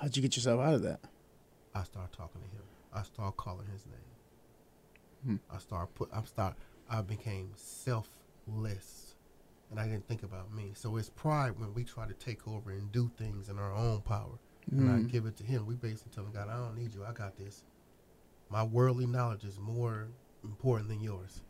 How'd 0.00 0.16
you 0.16 0.22
get 0.22 0.34
yourself 0.36 0.60
out 0.60 0.74
of 0.74 0.82
that? 0.82 1.00
I 1.74 1.82
start 1.84 2.12
talking 2.12 2.40
to 2.40 2.48
him. 2.48 2.62
I 2.94 3.02
start 3.02 3.36
calling 3.36 3.66
his 3.70 3.84
name. 3.84 5.36
Hmm. 5.38 5.54
I 5.54 5.58
start 5.58 5.94
put. 5.94 6.08
I 6.12 6.22
start. 6.24 6.54
I 6.88 7.02
became 7.02 7.50
selfless, 7.56 9.03
and 9.74 9.80
I 9.80 9.88
didn't 9.90 10.06
think 10.06 10.22
about 10.22 10.54
me. 10.54 10.70
So 10.74 10.96
it's 10.96 11.10
pride 11.10 11.58
when 11.58 11.74
we 11.74 11.82
try 11.82 12.06
to 12.06 12.14
take 12.14 12.46
over 12.46 12.70
and 12.70 12.92
do 12.92 13.10
things 13.18 13.48
in 13.48 13.58
our 13.58 13.74
own 13.74 14.02
power, 14.02 14.38
and 14.70 14.88
I 14.88 14.94
Mm. 15.00 15.10
give 15.10 15.26
it 15.26 15.36
to 15.38 15.44
him. 15.44 15.66
We 15.66 15.74
basically 15.74 16.12
tell 16.14 16.24
him, 16.24 16.30
God, 16.32 16.48
I 16.48 16.56
don't 16.56 16.76
need 16.76 16.94
you. 16.94 17.04
I 17.04 17.12
got 17.12 17.36
this. 17.36 17.64
My 18.50 18.62
worldly 18.62 19.06
knowledge 19.06 19.44
is 19.44 19.58
more 19.58 20.06
important 20.44 20.88
than 20.90 21.00
yours, 21.00 21.42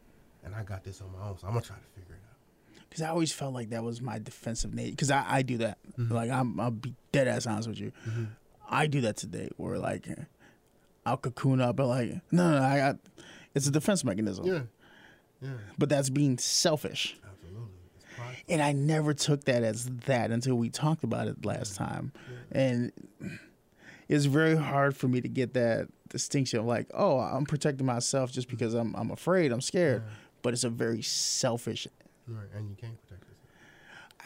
and 0.42 0.54
I 0.54 0.62
got 0.62 0.84
this 0.84 1.02
on 1.02 1.12
my 1.12 1.28
own. 1.28 1.36
So 1.38 1.46
I'm 1.46 1.52
gonna 1.52 1.66
try 1.66 1.76
to 1.76 2.00
figure 2.00 2.14
it 2.14 2.20
out. 2.30 2.80
Because 2.88 3.02
I 3.02 3.08
always 3.10 3.30
felt 3.32 3.52
like 3.52 3.70
that 3.70 3.82
was 3.84 4.00
my 4.00 4.18
defensive 4.18 4.72
nature. 4.72 4.92
Because 4.92 5.10
I, 5.10 5.24
I 5.28 5.42
do 5.42 5.58
that. 5.58 5.78
Mhm. 5.98 6.10
Like 6.10 6.30
I'm, 6.30 6.58
I'll 6.58 6.70
be 6.70 6.94
dead 7.12 7.28
ass 7.28 7.46
honest 7.46 7.68
with 7.68 7.78
you. 7.78 7.92
Mhm. 8.08 8.28
I 8.70 8.86
do 8.86 9.02
that 9.02 9.16
today. 9.18 9.50
Where 9.58 9.78
like, 9.78 10.08
I'll 11.04 11.18
cocoon 11.18 11.60
up, 11.60 11.76
but 11.76 11.88
like, 11.88 12.10
no, 12.32 12.52
no, 12.58 12.62
I 12.62 12.78
got. 12.78 12.96
It's 13.54 13.66
a 13.66 13.70
defense 13.70 14.02
mechanism. 14.02 14.46
Yeah, 14.46 14.62
yeah, 15.42 15.50
But 15.76 15.88
that's 15.90 16.08
being 16.08 16.38
selfish. 16.38 17.16
Absolutely. 18.48 18.54
It's 18.54 18.60
pride. 18.60 18.60
And 18.60 18.62
I 18.62 18.72
never 18.96 19.14
took 19.14 19.44
that 19.44 19.62
as 19.62 19.86
that 20.06 20.30
until 20.30 20.56
we 20.56 20.70
talked 20.70 21.04
about 21.04 21.28
it 21.28 21.44
last 21.44 21.76
time. 21.76 22.12
And 22.52 22.92
it's 24.08 24.26
very 24.26 24.56
hard 24.56 24.96
for 24.96 25.08
me 25.08 25.20
to 25.20 25.28
get 25.28 25.54
that 25.54 25.88
distinction 26.08 26.58
of 26.60 26.66
like, 26.66 26.86
oh, 26.94 27.18
I'm 27.18 27.44
protecting 27.46 27.86
myself 27.86 28.30
just 28.32 28.48
because 28.48 28.74
I'm 28.74 28.94
I'm 28.94 29.10
afraid, 29.10 29.52
I'm 29.52 29.60
scared. 29.60 30.02
Yeah. 30.06 30.12
But 30.42 30.52
it's 30.52 30.64
a 30.64 30.70
very 30.70 31.02
selfish 31.02 31.86
Right, 32.26 32.46
and 32.56 32.68
you 32.70 32.76
can't 32.76 32.96
protect 33.02 33.22
yourself. 33.22 33.38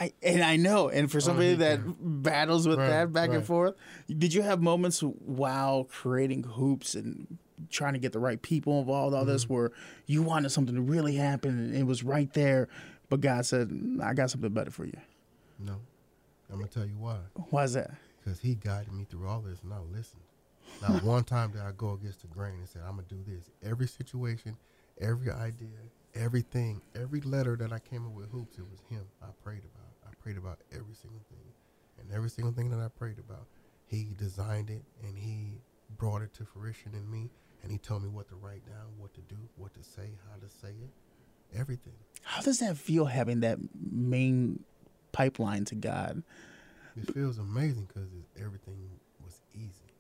I 0.01 0.13
and 0.23 0.43
I 0.43 0.57
know, 0.57 0.89
and 0.89 1.11
for 1.11 1.21
somebody 1.21 1.51
he 1.51 1.55
that 1.57 1.81
can. 1.83 1.97
battles 2.23 2.67
with 2.69 2.79
Right, 2.79 2.89
that 2.89 3.13
back 3.13 3.31
and 3.31 3.45
forth, 3.45 3.75
did 4.09 4.33
you 4.35 4.43
have 4.43 4.61
moments 4.63 5.01
while 5.01 5.85
creating 5.85 6.43
hoops 6.45 6.95
and 6.95 7.39
trying 7.71 7.95
to 7.95 7.99
get 7.99 8.13
the 8.13 8.21
right 8.21 8.41
people 8.41 8.79
involved, 8.81 9.15
all 9.17 9.23
Mm-hmm. 9.23 9.33
this, 9.33 9.49
where 9.49 9.73
you 10.07 10.23
wanted 10.23 10.51
something 10.51 10.77
to 10.77 10.81
really 10.81 11.17
happen 11.17 11.51
and 11.59 11.75
it 11.75 11.85
was 11.87 12.05
right 12.05 12.33
there, 12.35 12.69
but 13.09 13.21
God 13.21 13.47
said, 13.47 13.71
"I 14.03 14.15
got 14.15 14.31
something 14.31 14.53
better 14.53 14.71
for 14.71 14.85
you." 14.85 14.99
No, 15.59 15.81
I'm 16.51 16.59
gonna 16.59 16.69
tell 16.69 16.87
you 16.87 16.97
why. 16.99 17.19
Why 17.51 17.65
is 17.65 17.75
that? 17.75 17.93
because 18.29 18.41
he 18.41 18.55
guided 18.55 18.93
me 18.93 19.07
through 19.09 19.27
all 19.27 19.41
this 19.41 19.63
and 19.63 19.73
I 19.73 19.79
listened. 19.79 20.23
Not 20.83 21.03
one 21.03 21.25
time 21.25 21.53
did 21.53 21.63
I 21.63 21.73
go 21.77 21.93
against 21.93 22.21
the 22.21 22.27
grain 22.27 22.57
and 22.59 22.69
said, 22.69 22.83
I'm 22.87 22.97
going 22.97 23.07
to 23.07 23.15
do 23.15 23.23
this. 23.27 23.49
Every 23.63 23.87
situation, 23.87 24.57
every 25.01 25.31
idea, 25.31 25.79
everything, 26.15 26.83
every 26.95 27.23
letter 27.23 27.57
that 27.57 27.73
I 27.73 27.79
came 27.79 28.05
up 28.05 28.13
with 28.13 28.31
hoops, 28.31 28.59
it 28.59 28.65
was 28.71 28.81
him 28.91 29.07
I 29.23 29.29
prayed 29.43 29.63
about. 29.65 29.93
I 30.07 30.11
prayed 30.23 30.37
about 30.37 30.59
every 30.73 30.95
single 30.95 31.23
thing. 31.31 31.53
And 31.99 32.13
every 32.13 32.29
single 32.29 32.53
thing 32.53 32.71
that 32.71 32.81
I 32.81 32.89
prayed 32.89 33.19
about, 33.19 33.47
he 33.87 34.09
designed 34.19 34.69
it 34.69 34.83
and 35.03 35.17
he 35.17 35.63
brought 35.97 36.21
it 36.21 36.35
to 36.35 36.45
fruition 36.45 36.93
in 36.95 37.11
me. 37.11 37.31
And 37.63 37.73
he 37.73 37.79
told 37.79 38.03
me 38.03 38.09
what 38.09 38.29
to 38.29 38.37
write 38.37 38.65
down, 38.67 38.87
what 38.99 39.15
to 39.15 39.21
do, 39.23 39.37
what 39.57 39.73
to 39.75 39.83
say, 39.83 40.11
how 40.31 40.39
to 40.39 40.49
say 40.49 40.75
it, 40.83 40.91
everything. 41.55 41.95
How 42.23 42.43
does 42.43 42.59
that 42.59 42.77
feel 42.77 43.07
having 43.07 43.41
that 43.41 43.59
main 43.91 44.63
pipeline 45.13 45.65
to 45.67 45.75
God? 45.75 46.23
It 46.97 47.13
feels 47.15 47.39
amazing 47.39 47.87
because 47.87 48.09
everything 48.39 48.77
was 49.25 49.41
easy. 49.55 49.93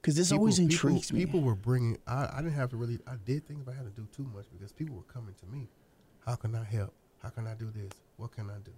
Because 0.00 0.16
this 0.16 0.28
People- 0.28 0.38
always 0.40 0.56
people- 0.58 0.72
intrigues 0.72 1.12
me. 1.12 1.24
People 1.24 1.40
were 1.40 1.54
bringing. 1.54 1.98
I, 2.06 2.28
I 2.32 2.36
didn't 2.42 2.54
have 2.54 2.70
to 2.70 2.76
really. 2.76 2.98
I 3.06 3.14
did 3.24 3.46
things, 3.46 3.62
but 3.64 3.74
I 3.74 3.76
had 3.78 3.84
to 3.84 4.00
do 4.00 4.06
too 4.14 4.28
much 4.34 4.46
because 4.52 4.72
people 4.72 4.96
were 4.96 5.02
coming 5.12 5.34
to 5.40 5.46
me. 5.46 5.68
How 6.26 6.34
can 6.36 6.54
I 6.54 6.64
help? 6.64 6.92
How 7.22 7.30
can 7.30 7.46
I 7.46 7.54
do 7.54 7.70
this? 7.70 7.92
What 8.16 8.32
can 8.32 8.50
I 8.50 8.58
do? 8.64 8.72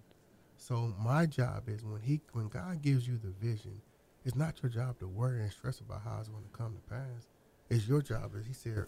So 0.57 0.93
my 0.99 1.25
job 1.25 1.67
is 1.67 1.83
when 1.83 2.01
he, 2.01 2.21
when 2.33 2.47
God 2.47 2.81
gives 2.81 3.07
you 3.07 3.17
the 3.17 3.29
vision, 3.45 3.81
it's 4.23 4.35
not 4.35 4.61
your 4.63 4.69
job 4.69 4.97
to 4.99 5.07
worry 5.07 5.41
and 5.41 5.51
stress 5.51 5.79
about 5.79 6.01
how 6.03 6.17
it's 6.19 6.29
going 6.29 6.43
to 6.43 6.57
come 6.57 6.73
to 6.75 6.89
pass. 6.89 7.27
It's 7.69 7.87
your 7.87 8.01
job. 8.01 8.31
As 8.39 8.45
He 8.45 8.53
said, 8.53 8.85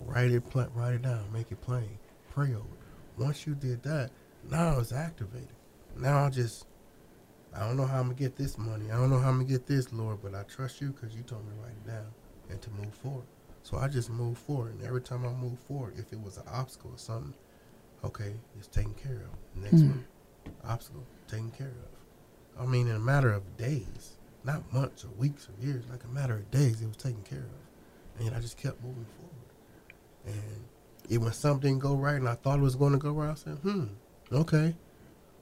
write 0.00 0.30
it, 0.30 0.48
pla- 0.48 0.68
write 0.74 0.94
it 0.94 1.02
down, 1.02 1.24
make 1.32 1.50
it 1.52 1.60
plain, 1.60 1.98
pray 2.34 2.52
over. 2.52 2.64
Once 3.16 3.46
you 3.46 3.54
did 3.54 3.82
that, 3.84 4.10
now 4.50 4.78
it's 4.80 4.92
activated. 4.92 5.54
Now 5.96 6.24
I 6.24 6.30
just 6.30 6.66
I 7.54 7.60
don't 7.60 7.76
know 7.76 7.86
how 7.86 8.00
I'm 8.00 8.06
gonna 8.06 8.14
get 8.14 8.34
this 8.34 8.58
money. 8.58 8.90
I 8.90 8.96
don't 8.96 9.10
know 9.10 9.20
how 9.20 9.28
I'm 9.28 9.38
gonna 9.38 9.48
get 9.48 9.66
this, 9.66 9.92
Lord, 9.92 10.18
but 10.22 10.34
I 10.34 10.42
trust 10.42 10.80
you 10.80 10.88
because 10.88 11.14
you 11.14 11.22
told 11.22 11.44
me 11.46 11.52
to 11.54 11.62
write 11.62 11.76
it 11.76 11.86
down 11.86 12.12
and 12.50 12.60
to 12.60 12.70
move 12.70 12.92
forward. 12.92 13.26
So 13.62 13.78
I 13.78 13.86
just 13.88 14.10
move 14.10 14.36
forward, 14.36 14.74
and 14.74 14.82
every 14.82 15.00
time 15.00 15.24
I 15.24 15.30
move 15.30 15.58
forward, 15.60 15.94
if 15.96 16.12
it 16.12 16.20
was 16.20 16.36
an 16.36 16.42
obstacle 16.52 16.90
or 16.92 16.98
something, 16.98 17.34
okay, 18.02 18.34
it's 18.58 18.66
taken 18.66 18.94
care 18.94 19.22
of. 19.22 19.62
Next 19.62 19.82
Hmm. 19.82 19.90
one, 19.90 20.04
obstacle 20.64 21.06
taken 21.28 21.50
care 21.52 21.68
of. 21.68 22.62
I 22.62 22.66
mean, 22.66 22.88
in 22.88 22.96
a 22.96 23.00
matter 23.00 23.32
of 23.32 23.56
days, 23.56 24.18
not 24.42 24.72
months 24.72 25.04
or 25.04 25.08
weeks 25.18 25.48
or 25.48 25.64
years, 25.64 25.84
like 25.88 26.04
a 26.04 26.08
matter 26.08 26.34
of 26.34 26.50
days, 26.50 26.82
it 26.82 26.88
was 26.88 26.96
taken 26.96 27.22
care 27.22 27.46
of, 27.46 28.26
and 28.26 28.34
I 28.34 28.40
just 28.40 28.58
kept 28.58 28.82
moving 28.82 29.06
forward. 29.06 29.52
And 30.26 30.64
it, 31.08 31.18
when 31.18 31.32
something 31.32 31.78
go 31.78 31.94
right, 31.94 32.16
and 32.16 32.28
I 32.28 32.34
thought 32.34 32.58
it 32.58 32.62
was 32.62 32.76
going 32.76 32.92
to 32.92 32.98
go 32.98 33.10
right, 33.10 33.30
I 33.30 33.34
said, 33.34 33.58
"Hmm, 33.58 33.86
okay." 34.32 34.74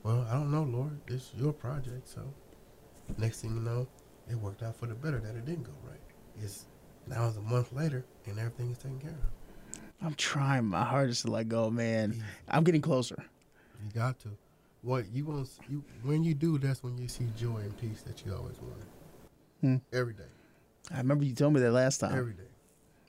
Well, 0.03 0.27
I 0.29 0.33
don't 0.35 0.51
know, 0.51 0.65
Lord. 0.65 0.99
This 1.07 1.23
is 1.23 1.35
your 1.37 1.53
project, 1.53 2.09
so 2.09 2.23
next 3.19 3.41
thing 3.41 3.55
you 3.55 3.61
know, 3.61 3.87
it 4.29 4.37
worked 4.37 4.63
out 4.63 4.77
for 4.77 4.87
the 4.87 4.95
better 4.95 5.21
that 5.21 5.37
it 5.37 5.47
didn't 5.47 5.65
go 5.65 5.73
right. 5.85 6.01
It's 6.43 6.67
now 7.07 7.27
it's 7.27 7.37
a 7.37 7.41
month 7.41 7.73
later 7.73 8.05
and 8.27 8.39
everything 8.39 8.71
is 8.71 8.79
taken 8.79 8.99
care 9.01 9.11
of. 9.11 9.77
I'm 10.05 10.15
trying 10.15 10.67
my 10.67 10.85
hardest 10.85 11.23
to 11.23 11.31
let 11.31 11.49
go, 11.49 11.71
man. 11.71 12.13
Easy. 12.13 12.23
I'm 12.49 12.65
getting 12.65 12.81
closer. 12.81 13.25
You 13.85 13.93
got 13.93 14.19
to. 14.21 14.29
What 14.83 15.07
you 15.13 15.25
want? 15.25 15.49
You 15.71 15.85
when 16.03 16.25
you 16.25 16.35
do, 16.35 16.59
that's 16.59 16.83
when 16.83 16.99
you 16.99 17.07
see 17.07 17.29
joy 17.37 17.59
and 17.59 17.77
peace 17.79 18.03
that 18.03 18.25
you 18.27 18.35
always 18.35 18.57
wanted. 18.61 18.87
Hmm. 19.61 19.77
Every 19.97 20.15
day, 20.15 20.25
I 20.93 20.99
remember 20.99 21.25
you 21.25 21.35
told 21.35 21.53
me 21.55 21.61
that 21.61 21.71
last 21.71 21.99
time. 21.99 22.19
every 22.19 22.33
day, 22.33 22.43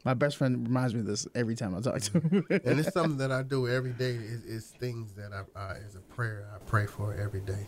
My 0.04 0.14
best 0.14 0.38
friend 0.38 0.68
reminds 0.68 0.94
me 0.94 1.00
of 1.00 1.06
this 1.06 1.28
every 1.34 1.56
time 1.56 1.76
I 1.76 1.80
talk 1.80 2.00
to 2.02 2.20
him. 2.20 2.46
and 2.50 2.80
it's 2.80 2.92
something 2.94 3.18
that 3.18 3.32
I 3.32 3.42
do 3.42 3.68
every 3.68 3.92
day. 3.94 4.12
Is, 4.12 4.44
is 4.44 4.66
things 4.80 5.14
that 5.14 5.32
I, 5.34 5.60
I 5.60 5.74
is 5.76 5.96
a 5.96 6.00
prayer 6.00 6.48
I 6.54 6.58
pray 6.66 6.86
for 6.86 7.14
every 7.14 7.42
day. 7.42 7.68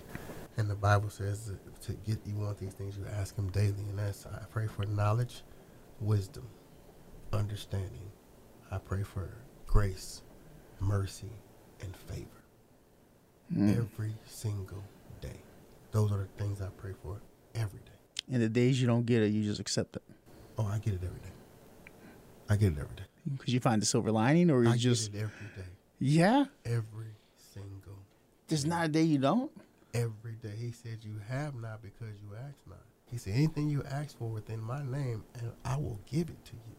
And 0.57 0.69
the 0.69 0.75
Bible 0.75 1.09
says 1.09 1.45
that 1.47 1.81
to 1.83 1.93
get 1.93 2.19
you 2.25 2.35
want 2.35 2.57
these 2.57 2.73
things, 2.73 2.97
you 2.97 3.05
ask 3.17 3.35
Him 3.37 3.49
daily, 3.49 3.69
and 3.89 3.99
that's 3.99 4.25
I 4.25 4.43
pray 4.49 4.67
for 4.67 4.85
knowledge, 4.85 5.43
wisdom, 5.99 6.47
understanding. 7.33 8.11
I 8.71 8.77
pray 8.79 9.03
for 9.03 9.29
grace, 9.67 10.21
mercy, 10.79 11.31
and 11.81 11.95
favor. 11.95 12.29
Mm. 13.53 13.77
every 13.77 14.15
single 14.25 14.83
day. 15.21 15.39
Those 15.91 16.11
are 16.11 16.17
the 16.17 16.43
things 16.43 16.61
I 16.61 16.69
pray 16.77 16.93
for 17.03 17.21
every 17.53 17.79
day. 17.79 18.33
And 18.33 18.41
the 18.41 18.49
days 18.49 18.81
you 18.81 18.87
don't 18.87 19.05
get 19.05 19.21
it, 19.21 19.27
you 19.27 19.43
just 19.43 19.59
accept 19.59 19.95
it 19.95 20.01
Oh, 20.57 20.65
I 20.65 20.77
get 20.79 20.93
it 20.93 21.01
every 21.03 21.19
day. 21.19 21.34
I 22.49 22.55
get 22.57 22.73
it 22.73 22.79
every 22.79 22.95
day. 22.95 23.03
because 23.37 23.53
you 23.53 23.59
find 23.59 23.81
the 23.81 23.85
silver 23.85 24.11
lining, 24.11 24.49
or 24.51 24.63
you 24.63 24.69
I 24.69 24.77
just 24.77 25.11
get 25.11 25.19
it 25.19 25.23
every 25.23 25.47
day. 25.63 25.69
Yeah. 25.99 26.45
Every 26.65 27.15
single, 27.53 27.97
There's 28.47 28.65
not 28.65 28.85
a 28.85 28.87
day 28.89 29.03
you 29.03 29.17
don't. 29.17 29.51
every 29.93 30.33
day. 30.33 30.53
He 30.57 30.71
said, 30.71 31.03
"You 31.03 31.19
have 31.27 31.55
not 31.55 31.81
because 31.81 32.15
you 32.21 32.35
ask 32.35 32.57
not." 32.67 32.83
He 33.09 33.17
said, 33.17 33.33
"Anything 33.33 33.69
you 33.69 33.83
ask 33.83 34.17
for 34.17 34.29
within 34.29 34.59
my 34.61 34.83
name, 34.83 35.23
and 35.35 35.51
I 35.63 35.77
will 35.77 35.99
give 36.05 36.29
it 36.29 36.43
to 36.45 36.53
you." 36.55 36.75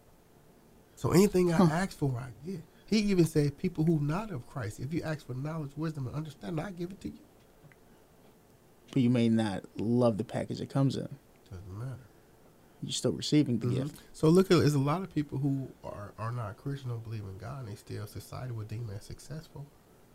So 0.94 1.10
anything 1.12 1.52
I 1.52 1.56
Huh. 1.56 1.68
ask 1.72 1.96
for, 1.96 2.16
I 2.18 2.30
get. 2.44 2.62
He 2.86 2.98
even 3.00 3.24
said, 3.26 3.58
"People 3.58 3.84
who 3.84 3.98
not 4.00 4.30
of 4.30 4.46
Christ, 4.46 4.78
if 4.80 4.92
you 4.94 5.02
ask 5.02 5.26
for 5.26 5.34
knowledge, 5.34 5.72
wisdom, 5.76 6.06
and 6.06 6.14
understanding, 6.14 6.64
I 6.64 6.70
give 6.70 6.90
it 6.92 7.00
to 7.02 7.08
you." 7.08 7.18
But 8.92 9.02
you 9.02 9.10
may 9.10 9.28
not 9.28 9.64
love 9.80 10.16
the 10.18 10.24
package 10.24 10.60
it 10.60 10.70
comes 10.70 10.96
in. 10.96 11.08
You're 12.82 12.92
still 12.92 13.12
receiving 13.12 13.58
the 13.58 13.66
Mhm. 13.66 13.74
gift. 13.74 13.96
So 14.12 14.28
look 14.28 14.50
at 14.50 14.58
there's 14.58 14.74
a 14.74 14.78
lot 14.78 15.02
of 15.02 15.12
people 15.14 15.38
who 15.38 15.68
are, 15.82 16.12
are 16.18 16.30
not 16.32 16.56
Christian, 16.58 16.90
don't 16.90 17.02
believe 17.02 17.24
in 17.24 17.38
God, 17.38 17.60
and 17.60 17.68
they 17.68 17.74
still 17.74 18.06
society 18.06 18.52
would 18.52 18.68
deem 18.68 18.90
as 18.90 19.04
successful, 19.04 19.66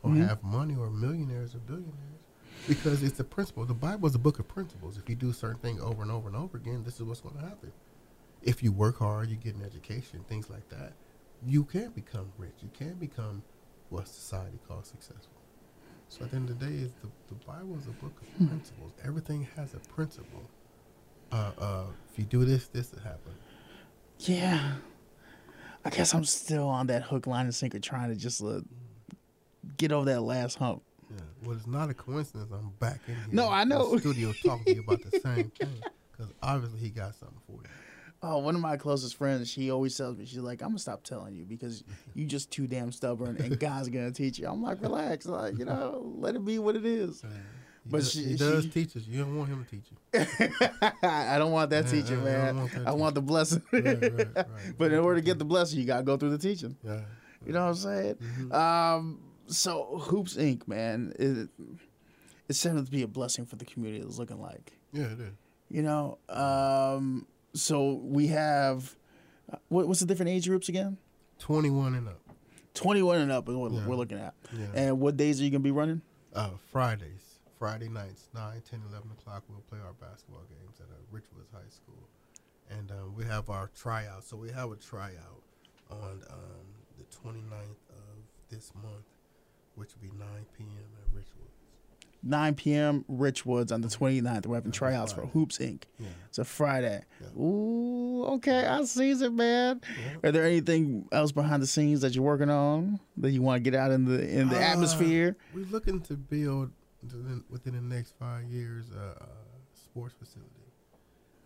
or 0.04 0.12
Mhm. 0.12 0.28
have 0.28 0.44
money, 0.44 0.76
or 0.76 0.90
millionaires 0.90 1.56
or 1.56 1.60
billionaires, 1.60 2.22
because 2.68 3.02
it's 3.04 3.20
a 3.20 3.24
principle. 3.24 3.66
The 3.66 3.74
Bible 3.74 4.08
is 4.08 4.16
a 4.16 4.20
book 4.20 4.40
of 4.40 4.48
principles. 4.48 4.98
If 4.98 5.10
you 5.10 5.16
do 5.16 5.30
a 5.30 5.34
certain 5.34 5.60
thing 5.60 5.80
over 5.82 6.02
and 6.02 6.12
over 6.12 6.28
and 6.28 6.38
over 6.38 6.58
again, 6.58 6.84
this 6.84 6.96
is 6.96 7.04
what's 7.04 7.22
going 7.22 7.36
to 7.36 7.42
happen. 7.42 7.72
If 8.42 8.64
you 8.64 8.72
work 8.72 8.98
hard, 8.98 9.30
you 9.30 9.36
get 9.36 9.56
an 9.56 9.64
education, 9.64 10.24
things 10.24 10.50
like 10.50 10.70
that, 10.70 10.94
you 11.44 11.64
can 11.64 11.92
become 11.92 12.32
rich. 12.38 12.54
You 12.62 12.70
can 12.74 12.94
become 12.96 13.44
what 13.90 14.08
society 14.08 14.60
calls 14.68 14.88
successful. 14.88 15.42
So 16.10 16.26
at 16.26 16.32
the 16.32 16.38
end 16.38 16.50
of 16.50 16.60
the 16.60 16.66
day, 16.68 16.76
is 16.76 16.92
the, 17.02 17.10
the 17.28 17.36
Bible 17.46 17.78
is 17.78 17.88
a 17.88 17.92
book 17.92 18.22
of 18.22 18.48
principles. 18.48 18.94
Everything 19.04 19.44
has 19.56 19.74
a 19.74 19.80
principle. 19.80 20.50
Uh, 21.32 21.52
uh, 21.58 21.84
if 22.12 22.20
you 22.20 22.26
do 22.26 22.46
this, 22.46 22.68
this 22.68 22.92
will 22.92 23.00
happen. 23.00 23.34
Yeah. 24.20 24.74
I 25.84 25.90
guess 25.90 26.14
I'm 26.14 26.26
still 26.26 26.68
on 26.68 26.88
that 26.88 27.04
hook, 27.04 27.26
line, 27.26 27.46
and 27.46 27.56
sinker, 27.56 27.80
trying 27.80 28.10
to 28.10 28.16
just 28.16 28.44
uh, 28.44 28.62
get 29.78 29.92
over 29.92 30.06
that 30.06 30.22
last 30.22 30.58
hump. 30.58 30.84
Yeah. 31.10 31.22
Well, 31.44 31.56
it's 31.56 31.68
not 31.68 31.90
a 31.90 31.94
coincidence. 31.94 32.52
I'm 32.54 32.70
back 32.80 33.00
in 33.08 33.16
here. 33.16 33.24
No, 33.32 33.50
I 33.50 33.64
know. 33.64 33.98
studio 33.98 34.32
talking 34.46 34.66
to 34.66 34.76
you 34.76 34.82
about 34.82 35.02
the 35.02 35.20
same 35.20 35.52
thing 35.52 35.82
because 36.12 36.32
obviously 36.42 36.80
he 36.80 36.90
got 36.90 37.16
something 37.16 37.40
for 37.48 37.54
you. 37.54 37.70
Oh, 38.24 38.38
one 38.38 38.54
of 38.54 38.62
my 38.62 38.78
closest 38.78 39.16
friends, 39.16 39.50
she 39.50 39.72
always 39.72 39.98
tells 39.98 40.16
me, 40.16 40.26
she's 40.26 40.38
like, 40.38 40.62
I'm 40.62 40.70
gonna 40.70 40.80
stop 40.80 41.02
telling 41.04 41.34
you 41.34 41.44
because 41.44 41.84
you 42.14 42.28
just 42.28 42.52
too 42.52 42.68
damn 42.68 42.92
stubborn 42.92 43.38
and 43.38 43.60
God's 43.60 43.90
gonna 43.90 44.12
teach 44.12 44.38
you. 44.38 44.48
I'm 44.48 44.62
like, 44.62 44.80
relax, 44.82 45.26
like, 45.26 45.58
you 45.58 45.66
know, 45.66 46.14
let 46.18 46.36
it 46.36 46.46
be 46.46 46.60
what 46.60 46.76
it 46.76 46.86
is. 46.86 47.24
But 47.86 48.04
she- 48.04 48.24
he 48.24 48.36
does 48.36 48.64
she- 48.66 48.70
teach 48.70 48.96
us. 48.96 49.04
You 49.08 49.20
don't 49.20 49.36
want 49.38 49.50
him 49.50 49.64
to 49.66 49.70
teach 49.70 49.86
you. 49.92 49.98
I 51.04 51.38
don't 51.40 51.52
want 51.52 51.70
that 51.72 51.86
Yeah, 51.86 51.92
teacher, 51.92 52.16
yeah, 52.16 52.22
I 52.22 52.52
man. 52.52 52.58
want 52.58 52.88
I 52.88 52.92
want 52.92 53.16
the 53.16 53.22
blessing. 53.22 53.62
Right, 53.72 53.84
right, 53.86 54.36
right. 54.36 54.46
but 54.78 54.92
in 54.92 55.00
order 55.00 55.16
to 55.20 55.26
get 55.26 55.40
the 55.40 55.46
blessing, 55.46 55.80
you 55.80 55.86
gotta 55.86 56.04
go 56.04 56.16
through 56.18 56.30
the 56.32 56.38
teaching. 56.38 56.76
Yeah. 56.84 57.02
You 57.46 57.54
know 57.54 57.62
what 57.64 57.70
I'm 57.70 57.76
saying? 57.76 58.16
Mhm. 58.16 58.54
Um, 58.54 59.20
so 59.48 59.98
Hoops 60.00 60.36
Inc., 60.38 60.68
man, 60.68 61.14
it, 61.18 61.50
it's 62.48 62.60
set 62.60 62.76
up 62.78 62.86
to 62.86 62.92
be 62.92 63.02
a 63.02 63.08
blessing 63.08 63.46
for 63.46 63.56
the 63.56 63.66
community. 63.66 64.04
It's 64.06 64.20
looking 64.20 64.40
like, 64.40 64.74
Yeah, 64.94 65.06
it 65.06 65.20
is. 65.20 65.34
you 65.70 65.82
know. 65.82 66.20
Um, 66.30 67.26
so 67.54 67.94
we 68.04 68.28
have 68.28 68.96
uh, 69.52 69.58
what, 69.70 69.88
what's 69.88 70.00
the 70.02 70.06
different 70.06 70.30
age 70.30 70.48
groups 70.48 70.70
again? 70.70 70.98
21 71.40 71.96
and 71.96 72.08
up. 72.10 72.20
21 72.76 73.22
and 73.22 73.32
up 73.32 73.50
is 73.50 73.56
what 73.56 73.72
Yeah. 73.72 73.88
we're 73.88 73.96
looking 73.96 74.20
at. 74.20 74.36
Yeah. 74.56 74.66
And 74.76 75.00
what 75.00 75.18
days 75.18 75.42
are 75.42 75.44
you 75.44 75.50
gonna 75.50 75.60
be 75.62 75.72
running? 75.72 76.02
uh, 76.34 76.52
Fridays, 76.72 77.31
Friday 77.62 77.90
nights, 77.90 78.28
9, 78.34 78.60
10, 78.68 78.82
11 78.90 79.12
o'clock, 79.20 79.44
we'll 79.48 79.60
play 79.70 79.78
our 79.86 79.94
basketball 79.94 80.42
games 80.50 80.80
at 80.80 80.88
uh, 80.88 81.16
Richwoods 81.16 81.54
High 81.54 81.70
School. 81.70 82.10
And 82.72 82.90
um, 82.90 83.14
we 83.16 83.24
have 83.26 83.52
our 83.52 83.70
tryout. 83.80 84.24
So 84.24 84.36
we 84.36 84.50
have 84.50 84.72
a 84.72 84.76
tryout 84.78 85.44
on 85.92 86.24
um, 86.32 86.66
the 86.98 87.04
29th 87.04 87.78
of 87.92 88.18
this 88.50 88.72
month, 88.82 89.06
which 89.76 89.90
will 89.94 90.10
be 90.10 90.18
9 90.18 90.28
p.m. 90.58 90.70
at 91.06 91.16
Richwoods. 91.16 92.18
9 92.24 92.56
p.m. 92.56 93.06
Richwoods 93.08 93.72
on 93.72 93.82
the 93.82 93.90
29th. 93.90 94.48
We're 94.48 94.56
having 94.56 94.72
tryouts 94.72 95.14
for 95.14 95.28
Hoops 95.28 95.60
Inc. 95.60 95.84
Yeah. 96.00 96.08
It's 96.30 96.40
a 96.40 96.44
Friday. 96.46 97.04
Yeah. 97.22 97.40
Ooh, 97.44 98.24
okay, 98.38 98.66
I 98.66 98.84
see 98.86 99.12
it, 99.12 99.32
man. 99.34 99.82
Yeah. 100.24 100.30
Are 100.30 100.32
there 100.32 100.46
anything 100.46 101.08
else 101.12 101.32
behind 101.32 101.62
the 101.62 101.68
scenes 101.68 102.02
that 102.02 102.16
you're 102.16 102.24
working 102.24 102.50
on 102.50 103.00
that 103.18 103.30
you 103.30 103.44
want 103.44 103.64
to 103.64 103.70
get 103.72 103.80
out 103.80 103.92
in 103.92 104.06
the 104.06 104.28
in 104.28 104.50
the 104.50 104.58
Uh, 104.58 104.62
atmosphere? 104.62 105.36
We're 105.54 105.66
looking 105.66 106.02
to 106.02 106.16
build 106.16 106.72
within- 107.02 107.44
within 107.50 107.74
the 107.76 107.82
next 107.82 108.14
five 108.18 108.46
years 108.46 108.92
a, 108.92 109.18
a 109.22 109.30
sports 109.74 110.14
facility. 110.18 110.50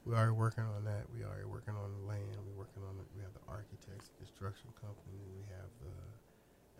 We're 0.06 0.34
working 0.34 0.64
on 0.64 0.84
that. 0.86 1.10
We 1.10 1.24
already 1.26 1.46
working 1.50 1.74
on 1.74 1.90
the 1.92 2.04
land. 2.06 2.30
We're 2.46 2.60
working 2.62 2.84
on 2.86 2.94
it. 3.02 3.08
We 3.18 3.24
have 3.26 3.34
the 3.34 3.42
architects, 3.50 4.12
construction 4.22 4.70
company. 4.78 5.18
We 5.34 5.42
have 5.50 5.70
the 5.82 5.94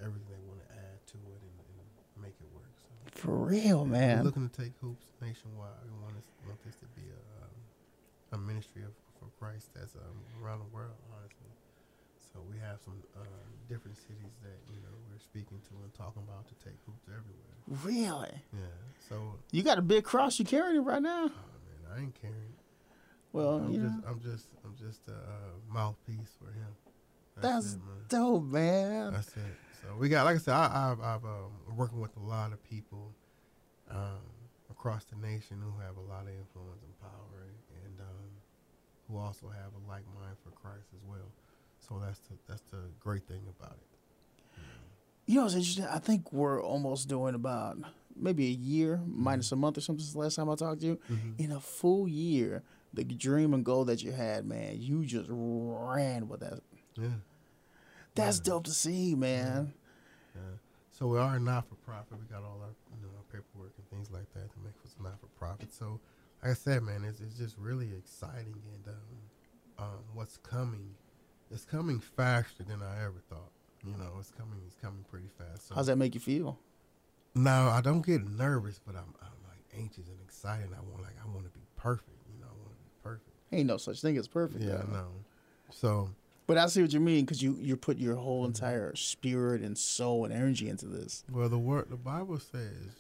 everything 0.06 0.28
they 0.30 0.46
want 0.46 0.62
to 0.62 0.70
add 0.76 1.00
to 1.08 1.18
it 1.18 1.40
and, 1.42 1.58
and 1.74 1.88
make 2.22 2.36
it 2.38 2.46
work. 2.54 2.70
So 2.86 2.92
For 3.18 3.34
real, 3.50 3.82
we're 3.86 3.98
man. 3.98 4.24
looking 4.24 4.48
to 4.48 4.54
take 4.54 4.74
hoops 4.78 5.10
nationwide. 5.22 5.82
We 5.90 5.98
want 6.06 6.14
this, 6.22 6.30
want 6.46 6.62
this 6.64 6.76
to 6.84 6.88
be 6.94 7.08
a 7.10 7.22
um, 7.42 7.56
a 8.34 8.38
ministry 8.38 8.84
of 8.84 8.94
for 9.18 9.32
Christ 9.42 9.74
that's 9.74 9.96
um, 9.96 10.22
around 10.44 10.60
the 10.60 10.70
world, 10.70 10.94
honestly. 11.10 11.50
So 12.36 12.44
we 12.52 12.60
have 12.60 12.84
some 12.84 13.00
uh, 13.16 13.24
different 13.70 13.96
cities 13.96 14.36
that 14.44 14.60
you 14.68 14.82
know 14.84 14.92
we're 15.08 15.24
speaking 15.24 15.56
to 15.72 15.74
and 15.84 15.94
talking 15.96 16.22
about 16.28 16.44
to 16.52 16.56
take 16.60 16.76
hoops 16.86 17.08
everywhere. 17.08 17.56
Really? 17.88 18.36
Yeah. 18.52 18.76
So 19.08 19.40
You 19.52 19.64
got 19.64 19.78
a 19.80 19.82
big 19.82 20.04
cross. 20.04 20.38
You 20.38 20.44
carrying 20.44 20.76
it 20.76 20.84
right 20.84 21.02
now? 21.02 21.32
oh 21.32 21.58
man, 21.64 21.96
I 21.96 22.02
ain't 22.02 22.22
carrying. 22.22 22.52
Well, 23.32 23.64
I'm 23.64 23.72
you 23.72 23.80
just 23.80 23.96
know, 23.96 24.10
I'm 24.10 24.20
just 24.20 24.48
I'm 24.66 24.76
just 24.76 25.08
a 25.08 25.14
uh, 25.16 25.56
mouthpiece 25.72 26.36
for 26.38 26.52
him. 26.52 26.76
that's 27.40 27.74
it, 27.76 27.80
man. 27.80 28.04
dope, 28.10 28.44
man. 28.44 29.14
That's 29.14 29.30
it. 29.38 29.56
So 29.82 29.96
we 29.98 30.10
got, 30.10 30.26
like 30.26 30.36
I 30.36 30.40
said, 30.40 30.54
I, 30.56 30.92
I've, 30.92 31.00
I've 31.00 31.24
um, 31.24 31.52
working 31.78 32.02
with 32.02 32.16
a 32.18 32.20
lot 32.20 32.52
of 32.52 32.64
people 32.64 33.14
um, 33.90 34.28
across 34.70 35.06
the 35.06 35.16
nation 35.16 35.62
who 35.64 35.72
have 35.80 35.96
a 35.96 36.06
lot 36.12 36.24
of 36.24 36.36
influence 36.36 36.84
and 36.84 37.00
power, 37.00 37.48
and 37.86 38.00
um, 38.02 38.28
who 39.08 39.18
also 39.18 39.48
have 39.48 39.72
a 39.72 39.82
like 39.88 40.04
mind 40.20 40.36
for 40.44 40.52
Christ 40.52 40.88
as 40.96 41.04
well. 41.08 41.32
So 41.88 42.00
that's 42.04 42.20
the 42.20 42.36
that's 42.48 42.62
the 42.72 42.78
great 43.00 43.24
thing 43.28 43.42
about 43.60 43.74
it. 43.74 44.60
You 45.28 45.40
know, 45.40 45.46
it's 45.46 45.56
interesting. 45.56 45.86
I 45.86 46.00
think 46.00 46.32
we're 46.32 46.62
almost 46.62 47.08
doing 47.08 47.34
about 47.36 47.78
maybe 48.16 48.46
a 48.48 48.52
year 48.52 49.02
minus 49.08 49.52
a 49.52 49.56
month 49.56 49.78
or 49.78 49.82
something 49.82 50.02
since 50.02 50.14
the 50.14 50.20
last 50.20 50.36
time 50.36 50.50
I 50.50 50.56
talked 50.56 50.82
to 50.82 50.88
you. 50.88 51.00
Mhm. 51.10 51.40
In 51.40 51.52
a 51.52 51.60
full 51.60 52.08
year, 52.08 52.64
the 52.94 53.04
dream 53.04 53.54
and 53.54 53.66
goal 53.66 53.86
that 53.86 54.04
you 54.04 54.12
had, 54.12 54.46
man, 54.46 54.80
you 54.80 55.06
just 55.06 55.28
ran 55.30 56.28
with 56.30 56.40
that. 56.42 56.62
Yeah. 56.96 57.10
That's 58.14 58.38
Yeah. 58.38 58.44
dope 58.44 58.64
to 58.66 58.72
see, 58.72 59.16
man. 59.16 59.74
Yeah. 60.36 60.42
So 60.92 61.08
we 61.08 61.18
are 61.18 61.40
not 61.40 61.68
for 61.68 61.76
profit. 61.76 62.18
We 62.20 62.26
got 62.26 62.44
all 62.44 62.62
our 62.62 62.70
you 62.96 63.02
know 63.02 63.10
our 63.18 63.24
paperwork 63.32 63.74
and 63.78 63.90
things 63.90 64.10
like 64.12 64.32
that 64.34 64.52
to 64.54 64.60
make 64.60 64.76
us 64.86 64.96
not 65.02 65.20
for 65.20 65.28
profit. 65.38 65.74
So 65.74 66.00
like 66.42 66.52
I 66.52 66.54
said, 66.54 66.84
man, 66.84 67.04
it's 67.04 67.20
it's 67.20 67.38
just 67.38 67.58
really 67.58 67.94
exciting 67.96 68.62
and 68.74 68.88
um, 68.88 69.84
um, 69.86 70.00
what's 70.14 70.38
coming, 70.38 70.96
it's 71.52 71.66
coming 71.66 72.00
faster 72.00 72.64
than 72.64 72.82
I 72.82 73.04
ever 73.04 73.22
thought. 73.30 73.52
You 73.86 73.92
know, 73.98 74.14
it's 74.20 74.32
coming 74.32 74.60
it's 74.66 74.76
coming 74.76 75.06
pretty 75.10 75.30
fast. 75.38 75.68
So 75.70 75.76
How's 75.76 75.88
that 75.88 75.98
make 75.98 76.14
you 76.16 76.20
feel? 76.22 76.60
now 77.36 77.70
I 77.70 77.82
don't 77.82 78.06
get 78.06 78.26
nervous, 78.28 78.80
but 78.86 78.96
I'm 78.96 79.14
I'm 79.22 79.38
like 79.50 79.64
anxious 79.78 80.08
and 80.08 80.18
excited. 80.24 80.70
I 80.76 80.82
want 80.90 81.04
like 81.04 81.16
I 81.24 81.28
want 81.28 81.46
to 81.46 81.52
be 81.52 81.66
perfect. 81.76 82.10
You 82.34 82.40
know, 82.40 82.48
I 82.48 82.56
want 82.58 82.72
to 82.72 82.84
be 82.84 82.90
perfect. 83.04 83.30
Ain't 83.52 83.68
no 83.68 83.78
such 83.78 84.02
thing 84.02 84.18
as 84.18 84.28
perfect. 84.28 84.64
Yeah, 84.64 84.78
though. 84.78 84.88
I 84.88 84.92
know. 84.94 85.08
So 85.72 86.10
But 86.48 86.58
I 86.58 86.68
see 86.68 86.82
what 86.82 86.94
you 86.94 87.00
mean 87.00 87.26
because 87.26 87.42
you 87.44 87.58
you 87.62 87.76
put 87.78 87.98
your 87.98 88.16
whole 88.16 88.46
entire 88.46 88.96
spirit 88.96 89.62
and 89.62 89.78
soul 89.78 90.26
and 90.26 90.34
energy 90.34 90.70
into 90.70 90.86
this. 90.88 91.24
Well, 91.32 91.50
the 91.50 91.60
word, 91.60 91.88
the 91.90 91.96
Bible 91.98 92.40
says, 92.40 92.96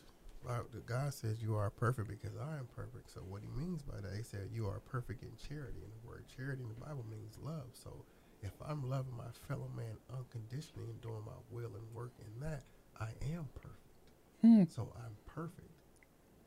uh, 0.47 0.59
God 0.85 1.13
says 1.13 1.41
you 1.41 1.55
are 1.55 1.69
perfect 1.71 2.09
because 2.09 2.35
I 2.37 2.57
am 2.57 2.67
perfect. 2.75 3.11
So 3.11 3.21
what 3.21 3.41
He 3.41 3.49
means 3.59 3.81
by 3.81 4.01
that, 4.01 4.15
He 4.15 4.23
said 4.23 4.49
you 4.53 4.67
are 4.67 4.79
perfect 4.81 5.23
in 5.23 5.31
charity, 5.47 5.79
and 5.83 5.91
the 5.91 6.07
word 6.07 6.25
charity 6.35 6.61
in 6.63 6.69
the 6.69 6.85
Bible 6.85 7.05
means 7.09 7.37
love. 7.43 7.69
So 7.73 8.03
if 8.45 8.53
I'm 8.65 8.89
loving 8.89 9.15
my 9.17 9.31
fellow 9.47 9.69
man 9.75 9.97
unconditionally 10.15 10.89
and 10.89 11.01
doing 11.01 11.23
my 11.25 11.39
will 11.51 11.71
and 11.75 11.93
work 11.93 12.11
in 12.19 12.39
that, 12.41 12.63
I 12.99 13.09
am 13.33 13.49
perfect. 13.55 13.81
Hmm. 14.41 14.63
So 14.69 14.93
I'm 14.97 15.15
perfect 15.25 15.71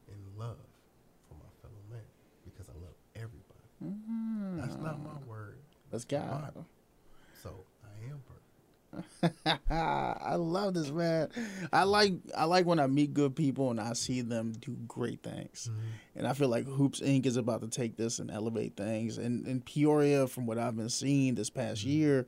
in 0.09 0.19
love 0.39 0.57
for 1.29 1.35
my 1.35 1.51
fellow 1.61 1.83
man 1.91 2.07
because 2.45 2.69
I 2.69 2.75
love 2.81 2.95
everybody. 3.17 3.45
That's 4.61 4.77
not 4.77 5.03
my 5.03 5.19
word. 5.27 5.59
That's 5.91 6.05
God. 6.05 6.65
So 7.43 7.65
I 7.85 8.11
am 8.11 8.21
perfect. 8.27 8.48
I 9.71 10.35
love 10.37 10.75
this 10.75 10.91
man. 10.91 11.29
I 11.73 11.85
like 11.85 12.15
I 12.37 12.45
like 12.45 12.67
when 12.67 12.81
I 12.81 12.87
meet 12.87 13.15
good 13.15 13.37
people 13.37 13.71
and 13.71 13.81
I 13.81 13.93
see 13.93 14.21
them 14.23 14.53
do 14.53 14.77
great 14.87 15.23
things. 15.23 15.69
Mm-hmm. 15.71 15.81
And 16.17 16.27
I 16.27 16.33
feel 16.33 16.49
like 16.49 16.67
Hoops 16.67 17.01
Inc. 17.01 17.27
is 17.27 17.37
about 17.37 17.61
to 17.61 17.69
take 17.69 17.97
this 17.97 18.19
and 18.19 18.31
elevate 18.31 18.77
things. 18.77 19.19
And 19.19 19.47
in 19.47 19.61
Peoria, 19.61 20.27
from 20.27 20.47
what 20.47 20.59
I've 20.59 20.77
been 20.77 20.89
seeing 20.89 21.35
this 21.35 21.51
past 21.51 21.81
mm-hmm. 21.83 21.91
year, 21.91 22.27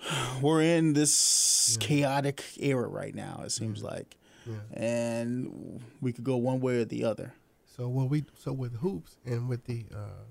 we're 0.42 0.62
in 0.62 0.92
this 0.92 1.76
Yeah. 1.80 1.86
chaotic 1.86 2.44
era 2.58 2.88
right 2.88 3.14
now. 3.14 3.42
It 3.44 3.50
seems 3.50 3.80
Yeah. 3.82 3.88
like, 3.88 4.16
Yeah. 4.46 4.54
and 4.72 5.80
we 6.00 6.12
could 6.12 6.24
go 6.24 6.36
one 6.36 6.60
way 6.60 6.80
or 6.80 6.84
the 6.84 7.04
other. 7.04 7.34
So 7.64 7.88
what 7.88 8.10
we 8.10 8.24
so 8.36 8.52
with 8.52 8.76
hoops 8.76 9.16
and 9.24 9.48
with 9.48 9.64
the 9.64 9.86
uh, 9.94 10.24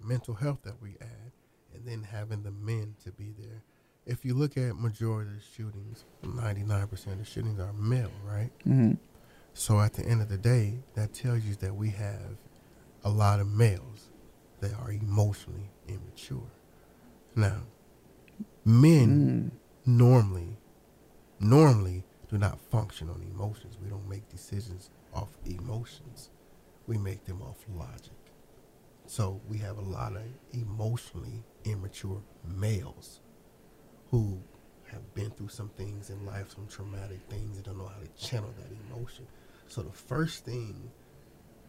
mental 0.00 0.34
health 0.34 0.62
that 0.62 0.80
we 0.80 0.96
add, 1.00 1.32
and 1.74 1.86
then 1.86 2.02
having 2.04 2.42
the 2.42 2.50
men 2.50 2.94
to 3.04 3.10
be 3.10 3.32
there, 3.36 3.62
if 4.06 4.24
you 4.24 4.34
look 4.34 4.56
at 4.56 4.76
majority 4.76 5.30
of 5.30 5.36
the 5.36 5.42
shootings, 5.56 6.04
99% 6.24 6.92
of 6.92 7.18
the 7.18 7.24
shootings 7.24 7.60
are 7.60 7.72
male, 7.72 8.10
right? 8.24 8.50
Mm-hmm. 8.66 8.92
So 9.54 9.80
at 9.80 9.94
the 9.94 10.04
end 10.04 10.22
of 10.22 10.28
the 10.28 10.38
day, 10.38 10.80
that 10.94 11.12
tells 11.12 11.44
you 11.44 11.54
that 11.56 11.74
we 11.74 11.90
have 11.90 12.36
a 13.04 13.10
lot 13.10 13.40
of 13.40 13.46
males 13.46 14.10
that 14.60 14.72
are 14.74 14.90
emotionally 14.90 15.70
immature. 15.88 16.50
Now, 17.36 17.62
men 18.64 19.52
normally, 19.84 20.58
normally 21.40 22.04
do 22.28 22.38
not 22.38 22.60
function 22.60 23.08
on 23.08 23.22
emotions. 23.22 23.76
We 23.82 23.90
don't 23.90 24.08
make 24.08 24.28
decisions 24.28 24.90
off 25.12 25.36
emotions. 25.44 26.30
We 26.86 26.98
make 26.98 27.24
them 27.24 27.42
off 27.42 27.64
logic. 27.68 28.12
So 29.06 29.40
we 29.48 29.58
have 29.58 29.78
a 29.78 29.82
lot 29.82 30.16
of 30.16 30.22
emotionally 30.52 31.44
immature 31.64 32.22
males 32.46 33.20
who 34.12 34.38
have 34.92 35.14
been 35.14 35.30
through 35.30 35.48
some 35.48 35.70
things 35.70 36.10
in 36.10 36.24
life, 36.24 36.50
some 36.54 36.68
traumatic 36.68 37.18
things, 37.28 37.56
and 37.56 37.64
don't 37.64 37.78
know 37.78 37.88
how 37.88 37.98
to 37.98 38.24
channel 38.24 38.52
that 38.58 38.70
emotion. 38.88 39.26
So 39.66 39.82
the 39.82 39.90
first 39.90 40.44
thing 40.44 40.90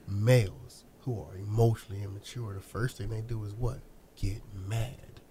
males 0.08 0.84
who 1.00 1.20
are 1.22 1.38
emotionally 1.38 2.04
immature, 2.04 2.54
the 2.54 2.60
first 2.60 2.98
thing 2.98 3.10
they 3.10 3.22
do 3.22 3.44
is 3.46 3.54
what? 3.54 3.80
Get 4.18 4.42
mad. 4.54 5.22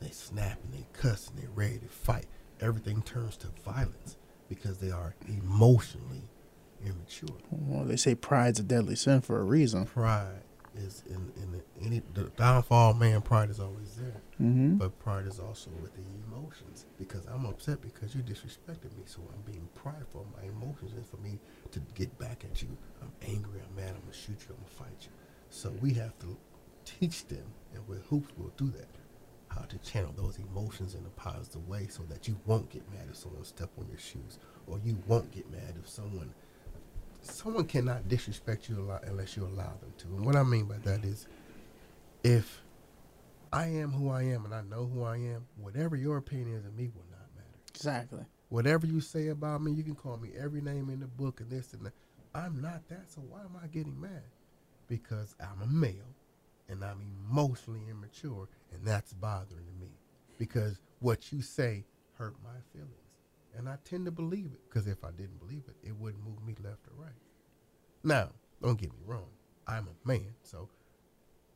They 0.00 0.10
snap 0.10 0.58
and 0.62 0.74
they 0.74 0.86
cuss 0.92 1.28
and 1.28 1.38
they're 1.38 1.48
ready 1.54 1.78
to 1.78 1.88
fight. 1.88 2.26
Everything 2.60 3.00
turns 3.02 3.38
to 3.38 3.48
violence 3.64 4.16
because 4.46 4.76
they 4.78 4.90
are 4.90 5.14
emotionally 5.26 6.28
immature. 6.84 7.38
Well, 7.50 7.84
they 7.84 7.96
say 7.96 8.14
pride's 8.14 8.60
a 8.60 8.62
deadly 8.62 8.94
sin 8.94 9.22
for 9.22 9.40
a 9.40 9.44
reason. 9.44 9.86
Pride 9.86 10.42
is 10.76 11.02
in, 11.08 11.32
in 11.42 11.52
the, 11.52 11.62
any 11.86 12.02
the 12.14 12.24
downfall 12.36 12.90
of 12.92 12.98
man. 12.98 13.20
Pride 13.22 13.50
is 13.50 13.60
always 13.60 13.94
there, 13.96 14.20
Mm-hmm. 14.40 14.76
but 14.76 14.98
pride 14.98 15.26
is 15.26 15.38
also 15.40 15.70
with 15.82 15.92
the 15.94 16.02
emotions 16.30 16.86
because 16.98 17.24
I'm 17.26 17.46
upset 17.46 17.80
because 17.80 18.14
you 18.14 18.22
disrespected 18.22 18.96
me, 18.96 19.04
so 19.06 19.20
I'm 19.32 19.40
being 19.50 19.68
prideful. 19.74 20.26
My 20.36 20.48
emotions 20.48 20.92
is 20.92 21.06
for 21.10 21.16
me 21.18 21.38
to 21.72 21.80
get 21.94 22.16
back 22.18 22.44
at 22.44 22.62
you. 22.62 22.68
I'm 23.02 23.12
angry. 23.26 23.60
I'm 23.68 23.74
mad. 23.76 23.94
I'm 23.94 24.00
gonna 24.02 24.12
shoot 24.12 24.36
you. 24.48 24.54
I'm 24.54 24.56
gonna 24.56 24.90
fight 24.90 25.00
you. 25.02 25.10
So 25.50 25.72
we 25.80 25.92
have 25.94 26.18
to 26.20 26.36
teach 26.84 27.26
them, 27.26 27.46
and 27.74 27.86
with 27.88 28.04
hoops 28.06 28.32
we'll 28.36 28.52
do 28.56 28.70
that. 28.70 28.88
How 29.48 29.62
to 29.62 29.78
channel 29.78 30.12
those 30.16 30.38
emotions 30.38 30.94
in 30.94 31.06
a 31.06 31.10
positive 31.10 31.66
way, 31.66 31.86
so 31.88 32.02
that 32.10 32.28
you 32.28 32.36
won't 32.44 32.68
get 32.68 32.82
mad 32.92 33.06
if 33.10 33.16
someone 33.16 33.44
step 33.44 33.70
on 33.78 33.88
your 33.88 33.98
shoes, 33.98 34.38
or 34.66 34.78
you 34.84 34.98
won't 35.06 35.30
get 35.32 35.50
mad 35.50 35.74
if 35.82 35.88
someone 35.88 36.34
someone 37.26 37.66
cannot 37.66 38.08
disrespect 38.08 38.68
you 38.68 38.78
a 38.78 38.82
lot 38.82 39.04
unless 39.04 39.36
you 39.36 39.44
allow 39.44 39.74
them 39.80 39.92
to. 39.98 40.06
And 40.08 40.24
what 40.24 40.36
I 40.36 40.42
mean 40.42 40.66
by 40.66 40.78
that 40.78 41.04
is, 41.04 41.26
if 42.24 42.62
I 43.52 43.66
am 43.66 43.90
who 43.90 44.10
I 44.10 44.22
am 44.22 44.44
and 44.44 44.54
I 44.54 44.62
know 44.62 44.86
who 44.86 45.02
I 45.02 45.16
am, 45.16 45.46
whatever 45.60 45.96
your 45.96 46.16
opinion 46.16 46.56
is 46.56 46.64
of 46.66 46.74
me 46.76 46.90
will 46.94 47.04
not 47.10 47.28
matter. 47.34 47.58
Exactly. 47.74 48.24
Whatever 48.48 48.86
you 48.86 49.00
say 49.00 49.28
about 49.28 49.62
me, 49.62 49.72
you 49.72 49.82
can 49.82 49.94
call 49.94 50.16
me 50.16 50.30
every 50.38 50.60
name 50.60 50.90
in 50.90 51.00
the 51.00 51.06
book 51.06 51.40
and 51.40 51.50
this 51.50 51.72
and 51.72 51.86
that. 51.86 51.92
I'm 52.34 52.60
not 52.60 52.86
that, 52.88 53.10
so 53.10 53.22
why 53.22 53.40
am 53.40 53.56
I 53.62 53.66
getting 53.68 53.98
mad? 54.00 54.22
Because 54.88 55.34
I'm 55.40 55.62
a 55.62 55.66
male 55.66 56.14
and 56.68 56.84
I'm 56.84 57.00
emotionally 57.30 57.80
immature, 57.88 58.48
and 58.72 58.84
that's 58.84 59.12
bothering 59.14 59.78
me. 59.80 59.88
Because 60.38 60.80
what 61.00 61.32
you 61.32 61.40
say 61.40 61.84
hurt 62.18 62.34
my 62.42 62.58
feelings. 62.72 63.05
And 63.56 63.68
I 63.68 63.76
tend 63.84 64.04
to 64.04 64.10
believe 64.10 64.50
it, 64.52 64.60
because 64.68 64.86
if 64.86 65.02
I 65.04 65.10
didn't 65.10 65.38
believe 65.38 65.62
it, 65.68 65.76
it 65.86 65.96
wouldn't 65.96 66.22
move 66.24 66.44
me 66.46 66.54
left 66.62 66.86
or 66.88 67.02
right. 67.02 67.12
Now, 68.04 68.30
don't 68.62 68.78
get 68.78 68.90
me 68.90 68.98
wrong. 69.06 69.28
I'm 69.66 69.88
a 69.88 70.08
man, 70.08 70.34
so 70.42 70.68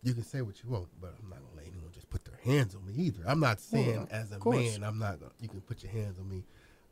you 0.02 0.14
can 0.14 0.24
say 0.24 0.40
what 0.40 0.62
you 0.62 0.70
want, 0.70 0.88
but 1.00 1.14
I'm 1.22 1.28
not 1.28 1.38
gonna 1.40 1.56
let 1.56 1.66
anyone 1.66 1.90
just 1.92 2.08
put 2.08 2.24
their 2.24 2.38
hands 2.42 2.74
on 2.74 2.86
me 2.86 2.94
either. 2.96 3.22
I'm 3.26 3.40
not 3.40 3.60
saying 3.60 3.98
Well, 3.98 4.08
as 4.10 4.32
a 4.32 4.38
man, 4.48 4.82
I'm 4.82 4.98
not 4.98 5.20
gonna 5.20 5.32
you 5.40 5.48
can 5.48 5.60
put 5.60 5.82
your 5.82 5.92
hands 5.92 6.18
on 6.18 6.28
me. 6.28 6.42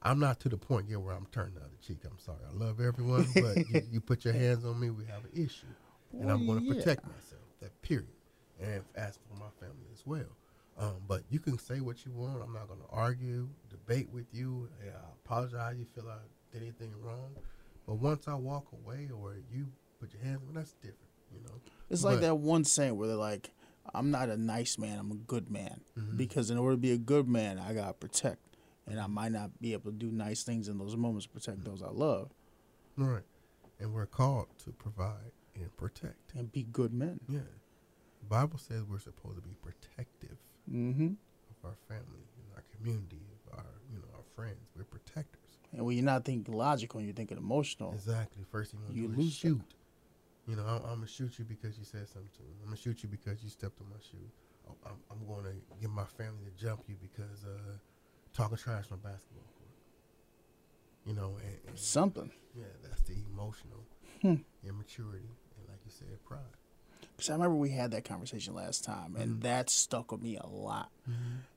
I'm 0.02 0.20
not 0.20 0.38
to 0.40 0.48
the 0.48 0.56
point 0.56 0.88
yet 0.88 1.00
where 1.00 1.14
I'm 1.14 1.26
turning 1.32 1.54
the 1.54 1.60
other 1.60 1.70
cheek. 1.84 1.98
I'm 2.04 2.18
sorry. 2.18 2.38
I 2.48 2.54
love 2.54 2.80
everyone, 2.80 3.26
but 3.34 3.56
you, 3.68 3.82
you 3.90 4.00
put 4.00 4.24
your 4.24 4.34
hands 4.34 4.64
on 4.64 4.78
me, 4.78 4.90
we 4.90 5.04
have 5.06 5.24
an 5.24 5.30
issue. 5.34 5.66
And 6.12 6.30
I'm 6.30 6.46
gonna 6.46 6.60
yeah. 6.60 6.74
protect 6.74 7.04
myself. 7.04 7.42
That 7.60 7.80
period. 7.82 8.08
And 8.60 8.84
as 8.94 9.18
for 9.28 9.34
my 9.34 9.50
family 9.58 9.86
as 9.92 10.04
well. 10.06 10.36
Um, 10.78 10.96
but 11.08 11.22
you 11.28 11.40
can 11.40 11.58
say 11.58 11.80
what 11.80 12.04
you 12.06 12.12
want. 12.12 12.40
I'm 12.42 12.52
not 12.52 12.68
gonna 12.68 12.80
argue, 12.90 13.48
debate 13.88 14.08
with 14.12 14.26
you. 14.32 14.68
Yeah, 14.84 14.92
I 14.92 15.10
apologize 15.24 15.76
you 15.78 15.86
feel 15.94 16.08
I 16.08 16.18
did 16.52 16.62
anything 16.62 16.92
wrong. 17.02 17.34
But 17.86 17.94
once 17.96 18.28
I 18.28 18.34
walk 18.34 18.66
away 18.72 19.08
or 19.14 19.36
you 19.52 19.68
put 20.00 20.12
your 20.12 20.22
hands 20.22 20.40
on 20.48 20.54
that's 20.54 20.72
different, 20.74 20.98
you 21.32 21.40
know. 21.42 21.54
It's 21.90 22.04
like 22.04 22.20
that 22.20 22.36
one 22.36 22.64
saying 22.64 22.96
where 22.96 23.08
they're 23.08 23.16
like, 23.16 23.50
"I'm 23.94 24.10
not 24.10 24.28
a 24.28 24.36
nice 24.36 24.78
man. 24.78 24.98
I'm 24.98 25.10
a 25.10 25.14
good 25.16 25.50
man." 25.50 25.80
Mm-hmm. 25.98 26.16
Because 26.16 26.50
in 26.50 26.58
order 26.58 26.74
to 26.76 26.80
be 26.80 26.92
a 26.92 26.98
good 26.98 27.28
man, 27.28 27.58
I 27.58 27.72
gotta 27.72 27.94
protect, 27.94 28.40
and 28.86 29.00
I 29.00 29.06
might 29.06 29.32
not 29.32 29.58
be 29.60 29.72
able 29.72 29.90
to 29.90 29.96
do 29.96 30.10
nice 30.10 30.42
things 30.42 30.68
in 30.68 30.78
those 30.78 30.96
moments 30.96 31.26
to 31.26 31.32
protect 31.32 31.64
those 31.64 31.82
I 31.82 31.90
love 31.90 32.30
Right. 32.96 33.22
And 33.80 33.94
we're 33.94 34.06
called 34.06 34.48
to 34.64 34.72
provide 34.72 35.30
and 35.54 35.74
protect. 35.76 36.34
and 36.36 36.50
be 36.50 36.64
good 36.64 36.92
men. 36.92 37.20
Yeah. 37.28 37.38
The 38.20 38.26
Bible 38.28 38.58
says 38.58 38.82
we're 38.82 38.98
supposed 38.98 39.36
to 39.36 39.42
be 39.42 39.54
protective 39.62 40.36
Mm-hmm. 40.70 41.06
of 41.06 41.64
our 41.64 41.76
family, 41.88 42.26
and 42.36 42.46
our 42.54 42.64
community, 42.76 43.22
of 43.46 43.58
our 43.58 43.64
you 43.90 43.98
know, 44.00 44.08
our 44.14 44.24
friends. 44.38 44.70
We're 44.76 44.84
protectors. 44.84 45.58
And 45.72 45.84
when 45.84 45.96
you're 45.96 46.04
not 46.04 46.24
thinking 46.24 46.54
logical, 46.54 46.98
and 46.98 47.06
you're 47.08 47.14
thinking 47.14 47.38
emotional. 47.38 47.92
Exactly. 47.92 48.44
First 48.50 48.70
thing 48.70 48.80
you 48.88 48.94
You 49.02 49.08
want 49.08 49.14
to 49.16 49.20
is 49.20 49.24
lose 49.26 49.40
that. 49.40 49.48
shoot. 49.48 49.74
You 50.46 50.56
know, 50.56 50.62
I'm, 50.62 50.82
I'm 50.84 50.94
gonna 51.02 51.06
shoot 51.08 51.38
you 51.38 51.44
because 51.44 51.76
you 51.76 51.84
said 51.84 52.08
something 52.08 52.30
to 52.36 52.42
me. 52.42 52.54
I'm 52.62 52.66
gonna 52.70 52.76
shoot 52.76 53.02
you 53.02 53.08
because 53.08 53.42
you 53.42 53.50
stepped 53.50 53.80
on 53.80 53.88
my 53.90 53.96
shoe. 54.00 54.30
Oh, 54.68 54.76
I'm, 54.86 54.96
I'm 55.10 55.26
going 55.26 55.44
to 55.44 55.52
get 55.80 55.90
my 55.90 56.04
family 56.04 56.44
to 56.46 56.64
jump 56.64 56.82
you 56.88 56.94
because 57.00 57.44
uh, 57.44 57.76
talking 58.34 58.56
trash 58.56 58.84
on 58.92 58.98
a 58.98 59.08
basketball 59.08 59.44
court. 59.58 59.74
You 61.04 61.14
know, 61.14 61.36
and, 61.42 61.58
and 61.68 61.78
Something. 61.78 62.30
yeah, 62.54 62.64
that's 62.82 63.02
the 63.02 63.14
emotional 63.32 63.84
Hmm. 64.22 64.36
immaturity, 64.66 65.30
and 65.56 65.68
like 65.68 65.78
you 65.84 65.90
said, 65.90 66.22
pride. 66.24 66.40
Because 67.16 67.30
I 67.30 67.32
remember 67.34 67.56
we 67.56 67.70
had 67.70 67.90
that 67.92 68.04
conversation 68.04 68.54
last 68.54 68.84
time, 68.84 69.16
and 69.16 69.32
Mm-hmm. 69.32 69.40
that 69.40 69.70
stuck 69.70 70.12
with 70.12 70.22
me 70.22 70.36
a 70.36 70.46
lot. 70.46 70.90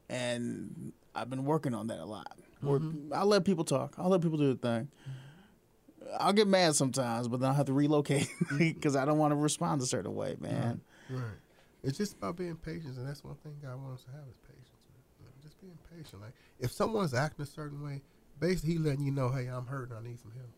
And 0.09 0.93
I've 1.15 1.29
been 1.29 1.45
working 1.45 1.73
on 1.73 1.87
that 1.87 1.99
a 1.99 2.05
lot. 2.05 2.37
Mm-hmm. 2.63 3.13
I'll 3.13 3.25
let 3.25 3.43
people 3.45 3.63
talk. 3.63 3.95
I'll 3.97 4.09
let 4.09 4.21
people 4.21 4.37
do 4.37 4.53
the 4.53 4.59
thing. 4.59 4.87
I'll 6.19 6.33
get 6.33 6.47
mad 6.47 6.75
sometimes, 6.75 7.27
but 7.27 7.39
then 7.39 7.49
I'll 7.49 7.55
have 7.55 7.67
to 7.67 7.73
relocate 7.73 8.27
Mm-hmm. 8.45 8.57
because 8.57 8.95
I 8.95 9.05
don't 9.05 9.17
want 9.17 9.31
to 9.31 9.35
respond 9.35 9.81
a 9.81 9.85
certain 9.85 10.13
way, 10.15 10.35
man. 10.39 10.81
Right. 11.09 11.23
It's 11.83 11.97
just 11.97 12.13
about 12.13 12.35
being 12.37 12.55
patient, 12.57 12.97
and 12.97 13.07
that's 13.07 13.23
one 13.23 13.35
thing 13.35 13.53
God 13.61 13.81
wants 13.81 14.01
us 14.01 14.05
to 14.05 14.11
have 14.11 14.27
is 14.29 14.35
patience. 14.47 14.69
Man. 14.89 15.01
You 15.19 15.25
know, 15.25 15.31
just 15.41 15.59
being 15.61 15.77
patient. 15.95 16.21
Like 16.21 16.33
if 16.59 16.71
someone's 16.71 17.13
acting 17.13 17.43
a 17.43 17.45
certain 17.47 17.81
way, 17.83 18.01
basically 18.39 18.73
he 18.73 18.77
letting 18.77 19.05
you 19.05 19.11
know, 19.11 19.29
hey, 19.29 19.47
I'm 19.47 19.65
hurting. 19.65 19.95
I 19.95 20.01
need 20.03 20.19
some 20.19 20.31
help. 20.31 20.51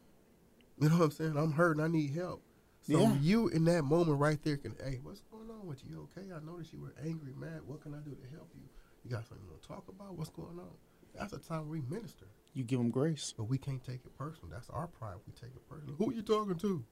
You 0.79 0.89
know 0.89 0.97
what 0.97 1.05
I'm 1.05 1.11
saying? 1.11 1.37
I'm 1.37 1.51
hurting. 1.53 1.83
I 1.83 1.87
need 1.87 2.13
help. 2.15 2.41
So 2.81 2.99
Yeah. 2.99 3.15
you 3.21 3.47
in 3.49 3.63
that 3.65 3.83
moment 3.83 4.19
right 4.19 4.41
there 4.43 4.57
can, 4.57 4.75
hey, 4.83 4.99
what's 5.03 5.21
going 5.31 5.49
on 5.49 5.65
with 5.67 5.81
you? 5.85 5.91
You 5.91 6.09
Okay, 6.17 6.27
I 6.33 6.43
noticed 6.43 6.73
you 6.73 6.81
were 6.81 6.93
angry, 7.05 7.31
mad. 7.37 7.61
What 7.65 7.81
can 7.81 7.93
I 7.93 7.99
do 7.99 8.11
to 8.11 8.35
help 8.35 8.49
you? 8.55 8.63
You 9.05 9.11
got 9.11 9.25
something 9.27 9.45
you 9.45 9.51
want 9.51 9.61
to 9.61 9.67
talk 9.67 9.85
about? 9.87 10.17
What's 10.17 10.29
going 10.31 10.59
on? 10.59 10.75
That's 11.17 11.32
the 11.32 11.39
time 11.39 11.69
we 11.69 11.82
minister, 11.82 12.26
You 12.54 12.63
give 12.63 12.80
them 12.80 12.89
grace. 12.89 13.34
but 13.38 13.45
we 13.45 13.58
can't 13.58 13.84
take 13.84 14.02
it 14.06 14.17
personal. 14.17 14.49
That's 14.52 14.69
our 14.69 14.88
pride. 14.88 15.15
We 15.28 15.34
take 15.34 15.56
it 15.56 15.69
personal. 15.69 15.95
Who 15.95 16.10
are 16.10 16.13
you 16.13 16.21
talking 16.21 16.56
to? 16.56 16.84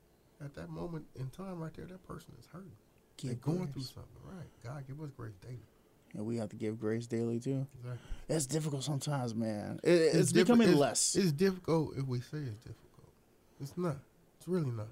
At 0.44 0.54
that 0.56 0.70
moment 0.70 1.06
in 1.16 1.30
time, 1.30 1.60
right 1.60 1.74
there, 1.74 1.86
that 1.86 2.04
person 2.08 2.34
is 2.40 2.48
hurting. 2.52 2.72
They're 3.22 3.34
Give 3.34 3.42
going 3.42 3.68
through 3.68 3.84
something, 3.84 4.22
right? 4.26 4.48
God 4.64 4.84
give 4.88 5.00
us 5.02 5.12
grace 5.16 5.36
daily. 5.42 5.60
And 6.16 6.26
we 6.26 6.38
have 6.38 6.50
to 6.50 6.56
give 6.56 6.80
grace 6.80 7.06
daily, 7.08 7.40
too. 7.40 7.68
Exactly. 7.80 8.02
It's 8.28 8.46
difficult 8.48 8.84
sometimes, 8.84 9.34
man. 9.36 9.80
It, 9.84 9.90
it's, 9.92 10.32
diffi- 10.32 10.36
becoming 10.46 10.68
it's- 10.70 10.80
less. 10.80 11.16
It's 11.16 11.32
difficult 11.32 11.96
if 11.96 12.06
we 12.08 12.20
say 12.20 12.38
it's 12.40 12.58
difficult. 12.58 13.10
It's 13.60 13.78
not. 13.78 13.98
It's 14.40 14.48
really 14.48 14.72
not. 14.72 14.88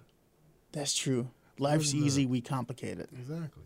That's 0.72 0.94
true. 0.96 1.30
Life's 1.58 1.88
Really 1.94 2.00
not. 2.02 2.08
easy, 2.08 2.26
we 2.28 2.42
complicate 2.42 3.00
it. 3.00 3.10
Exactly. 3.12 3.63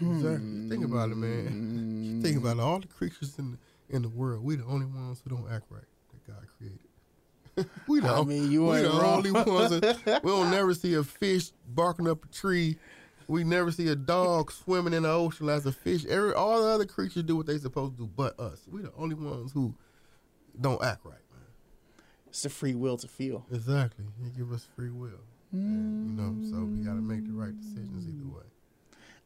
Exactly. 0.00 0.68
Think 0.68 0.84
about 0.84 1.10
it, 1.10 1.16
man. 1.16 2.02
You 2.04 2.20
think 2.22 2.36
hmm. 2.36 2.46
about 2.46 2.58
it. 2.58 2.62
All 2.62 2.80
the 2.80 2.88
creatures 2.88 3.34
in 3.38 3.52
the, 3.52 3.58
in 3.88 4.02
the 4.02 4.08
world, 4.08 4.44
we 4.44 4.56
the 4.56 4.64
only 4.64 4.86
ones 4.86 5.20
who 5.22 5.30
don't 5.30 5.50
act 5.50 5.66
right 5.70 5.84
that 6.12 6.26
God 6.26 6.44
created. 6.58 7.70
we 7.88 8.00
the, 8.00 8.08
I 8.08 8.22
mean, 8.22 8.50
you 8.50 8.66
we 8.66 8.76
ain't 8.78 8.92
the 8.92 8.98
wrong. 8.98 9.16
only 9.26 9.30
ones. 9.30 9.80
That, 9.80 10.20
we 10.24 10.30
don't 10.30 10.50
never 10.50 10.74
see 10.74 10.94
a 10.94 11.02
fish 11.02 11.52
barking 11.68 12.08
up 12.08 12.24
a 12.24 12.28
tree. 12.28 12.76
We 13.28 13.42
never 13.44 13.72
see 13.72 13.88
a 13.88 13.96
dog 13.96 14.52
swimming 14.52 14.92
in 14.92 15.02
the 15.02 15.10
ocean 15.10 15.48
as 15.48 15.66
a 15.66 15.72
fish. 15.72 16.04
Every 16.06 16.32
all 16.32 16.62
the 16.62 16.68
other 16.68 16.84
creatures 16.84 17.22
do 17.24 17.36
what 17.36 17.46
they 17.46 17.58
supposed 17.58 17.96
to 17.96 18.02
do, 18.02 18.10
but 18.14 18.38
us. 18.38 18.66
We 18.70 18.82
the 18.82 18.92
only 18.96 19.14
ones 19.16 19.52
who 19.52 19.74
don't 20.60 20.82
act 20.82 21.04
right, 21.04 21.14
man. 21.32 21.42
It's 22.28 22.42
the 22.42 22.50
free 22.50 22.74
will 22.74 22.96
to 22.98 23.08
feel. 23.08 23.46
Exactly. 23.50 24.04
He 24.22 24.30
give 24.30 24.52
us 24.52 24.66
free 24.76 24.90
will. 24.90 25.20
And, 25.52 26.10
you 26.10 26.22
know, 26.22 26.50
so 26.50 26.64
we 26.64 26.84
got 26.84 26.94
to 26.94 27.00
make 27.00 27.26
the 27.26 27.32
right 27.32 27.58
decisions 27.58 28.06
either 28.06 28.28
way. 28.28 28.44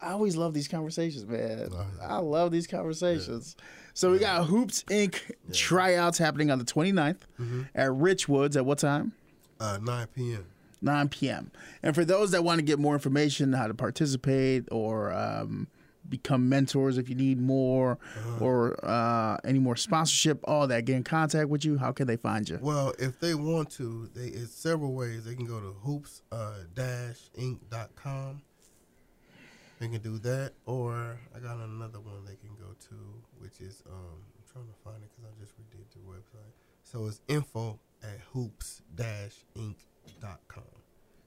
I 0.03 0.13
always 0.13 0.37
love 0.37 0.55
these 0.55 0.69
conversations, 0.69 1.27
man. 1.27 1.69
Oh, 1.73 1.85
yeah. 1.99 2.07
I 2.09 2.17
love 2.19 2.51
these 2.53 2.67
conversations. 2.67 3.57
So 3.95 4.11
we 4.13 4.19
got 4.19 4.47
Hoops 4.47 4.83
Inc. 4.85 5.21
tryouts 5.53 6.17
happening 6.19 6.51
on 6.51 6.59
the 6.59 6.65
29th 6.65 7.19
Mm-hmm. 7.39 7.63
at 7.75 7.89
Richwoods 7.91 8.57
at 8.57 8.65
what 8.65 8.79
time? 8.79 9.13
Uh, 9.59 9.79
9 9.83 10.07
p.m. 10.15 10.47
9 10.81 11.09
p.m. 11.11 11.51
And 11.83 11.95
for 11.95 12.05
those 12.07 12.31
that 12.31 12.43
want 12.45 12.59
to 12.61 12.63
get 12.65 12.79
more 12.79 12.95
information, 12.95 13.53
how 13.53 13.67
to 13.67 13.75
participate 13.75 14.65
or 14.73 15.13
um, 15.13 15.67
become 16.09 16.49
mentors 16.49 16.97
if 16.97 17.11
you 17.11 17.15
need 17.15 17.39
more, 17.39 17.99
Uh-huh. 18.17 18.43
or 18.45 18.83
uh, 18.83 19.37
any 19.45 19.59
more 19.59 19.77
sponsorship, 19.77 20.41
all 20.45 20.67
that, 20.69 20.87
get 20.87 20.97
in 20.97 21.05
contact 21.05 21.51
with 21.51 21.63
you, 21.67 21.77
how 21.77 21.93
can 21.93 22.07
they 22.07 22.17
find 22.17 22.49
you? 22.49 22.59
Well, 22.63 22.95
if 22.99 23.21
they 23.21 23.35
want 23.35 23.71
to, 23.73 24.09
they 24.15 24.29
it's 24.29 24.55
several 24.55 24.95
ways. 24.95 25.25
They 25.27 25.35
can 25.35 25.45
go 25.45 25.61
to 25.61 25.73
hoops 25.85 26.23
uh. 26.33 26.53
They 29.81 29.89
can 29.89 30.03
do 30.03 30.19
that, 30.19 30.53
or 30.67 31.19
I 31.35 31.39
got 31.41 31.57
another 31.57 32.01
one 32.01 32.23
they 32.27 32.37
can 32.37 32.53
go 32.61 32.77
to, 32.89 32.97
which 33.39 33.61
is 33.61 33.83
um, 33.89 34.21
I'm 34.37 34.45
trying 34.53 34.69
to 34.69 34.77
find 34.85 35.03
it 35.03 35.09
because 35.09 35.25
I 35.25 35.33
just 35.41 35.57
redid 35.57 35.89
the 35.97 36.05
website. 36.05 36.53
So 36.85 37.07
it's 37.07 37.23
info 37.29 37.81
at 38.03 38.21
hoops 38.33 38.83
dash 38.95 39.41
inc.com. 39.57 40.77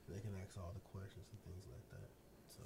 They 0.07 0.19
can 0.21 0.37
ask 0.45 0.53
all 0.61 0.71
the 0.75 0.85
questions 0.85 1.25
and 1.33 1.41
things 1.41 1.65
like 1.65 1.89
that. 1.97 2.09
So 2.53 2.63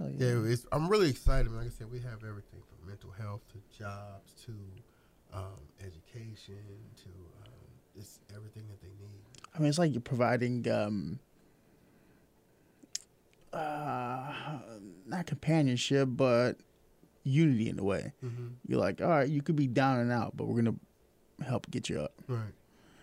Oh, 0.00 0.08
yeah, 0.16 0.56
I'm 0.72 0.88
really 0.88 1.10
excited. 1.10 1.52
Like 1.52 1.66
I 1.66 1.70
said, 1.70 1.90
we 1.92 1.98
have 1.98 2.24
everything 2.24 2.60
from 2.64 2.88
mental 2.88 3.10
health 3.10 3.42
to 3.52 3.78
jobs 3.78 4.32
to 4.46 4.52
um, 5.34 5.60
education 5.80 6.64
to 6.96 7.10
um, 7.44 7.68
it's 7.94 8.20
everything 8.34 8.62
that 8.68 8.80
they 8.80 8.88
need. 8.88 9.20
I 9.54 9.58
mean, 9.58 9.68
it's 9.68 9.78
like 9.78 9.92
you're 9.92 10.00
providing 10.00 10.66
um, 10.70 11.18
uh, 13.52 14.32
not 15.06 15.26
companionship, 15.26 16.08
but 16.12 16.58
unity 17.24 17.68
in 17.68 17.78
a 17.78 17.84
way. 17.84 18.12
Mm-hmm. 18.24 18.46
You're 18.66 18.78
like, 18.80 19.00
all 19.00 19.08
right, 19.08 19.28
you 19.28 19.42
could 19.42 19.56
be 19.56 19.66
down 19.66 19.98
and 20.00 20.10
out, 20.12 20.36
but 20.36 20.46
we're 20.46 20.62
gonna 20.62 20.76
help 21.46 21.70
get 21.70 21.88
you 21.88 22.00
up. 22.00 22.14
Right, 22.28 22.38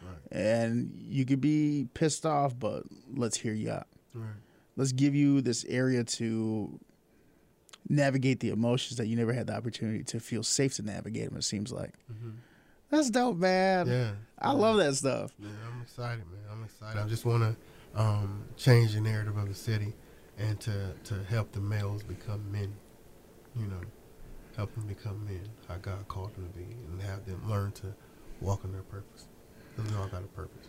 right, 0.04 0.18
And 0.32 0.92
you 1.08 1.26
could 1.26 1.42
be 1.42 1.88
pissed 1.94 2.26
off, 2.26 2.58
but 2.58 2.84
let's 3.16 3.38
hear 3.38 3.54
you 3.54 3.72
out. 3.72 3.88
right. 4.14 4.26
Let's 4.76 4.92
give 4.92 5.16
you 5.16 5.42
this 5.42 5.66
area 5.66 6.04
to 6.04 6.80
navigate 7.90 8.40
the 8.42 8.50
emotions 8.50 8.98
that 8.98 9.08
you 9.08 9.16
never 9.16 9.34
had 9.34 9.48
the 9.48 9.56
opportunity 9.56 10.04
to 10.04 10.20
feel 10.20 10.44
safe 10.44 10.76
to 10.76 10.84
navigate 10.84 11.30
them. 11.30 11.38
It 11.38 11.44
seems 11.44 11.72
like 11.72 11.94
Mm-hmm. 12.12 12.32
that's 12.90 13.10
dope, 13.10 13.38
man. 13.38 13.88
Yeah, 13.88 14.12
I 14.40 14.52
love 14.52 14.78
that 14.78 14.96
stuff. 14.96 15.32
Yeah, 15.40 15.50
I'm 15.72 15.82
excited, 15.82 16.26
man. 16.32 16.42
I'm 16.52 16.64
excited. 16.64 17.02
I 17.02 17.08
just 17.08 17.26
want 17.26 17.44
to 17.44 18.00
um, 18.02 18.44
change 18.56 18.94
the 18.94 19.02
narrative 19.02 19.36
of 19.38 19.48
the 19.48 19.56
city 19.56 19.94
and 20.38 20.60
to 20.62 20.94
to 21.04 21.24
help 21.30 21.52
the 21.52 21.60
males 21.60 22.04
become 22.04 22.52
men. 22.52 22.74
You 23.56 23.68
know, 23.68 23.82
help 24.56 24.74
them 24.76 24.86
become 24.86 25.26
men, 25.26 25.48
how 25.68 25.78
God 25.78 26.08
called 26.08 26.36
them 26.36 26.48
to 26.48 26.58
be, 26.58 26.66
and 26.92 27.02
have 27.02 27.26
them 27.26 27.42
learn 27.50 27.72
to 27.74 27.94
walk 28.42 28.64
in 28.64 28.72
their 28.72 28.84
purpose. 28.84 29.28
Because 29.76 29.92
we 29.92 29.98
all 29.98 30.08
got 30.08 30.24
a 30.24 30.28
purpose. 30.28 30.68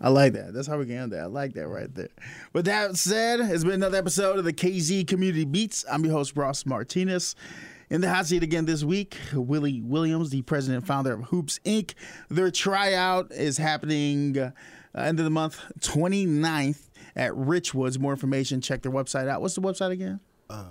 I 0.00 0.10
like 0.10 0.34
that. 0.34 0.54
That's 0.54 0.68
how 0.68 0.78
we 0.78 0.86
can 0.86 0.94
end 0.94 1.12
that. 1.12 1.20
I 1.20 1.26
like 1.26 1.54
that 1.54 1.66
right 1.66 1.92
there. 1.92 2.08
With 2.52 2.66
that 2.66 2.96
said, 2.96 3.40
it's 3.40 3.64
been 3.64 3.74
another 3.74 3.98
episode 3.98 4.38
of 4.38 4.44
the 4.44 4.52
KZ 4.52 5.08
Community 5.08 5.44
Beats. 5.44 5.84
I'm 5.90 6.04
your 6.04 6.14
host, 6.14 6.36
Ross 6.36 6.64
Martinez. 6.64 7.34
In 7.90 8.02
the 8.02 8.08
hot 8.08 8.26
seat 8.26 8.42
again 8.42 8.66
this 8.66 8.84
week, 8.84 9.16
Willie 9.32 9.80
Williams, 9.80 10.30
the 10.30 10.42
president 10.42 10.78
and 10.78 10.86
founder 10.86 11.14
of 11.14 11.24
Hoops 11.24 11.58
Inc. 11.64 11.94
Their 12.28 12.50
tryout 12.50 13.32
is 13.32 13.56
happening 13.56 14.38
uh, 14.38 14.52
end 14.94 15.18
of 15.18 15.24
the 15.24 15.30
month, 15.30 15.60
29th 15.80 16.87
at 17.18 17.32
Richwoods. 17.32 17.98
More 17.98 18.12
information, 18.12 18.60
check 18.62 18.80
their 18.80 18.92
website 18.92 19.28
out. 19.28 19.42
What's 19.42 19.54
the 19.54 19.60
website 19.60 19.90
again? 19.90 20.20
Uh, 20.48 20.64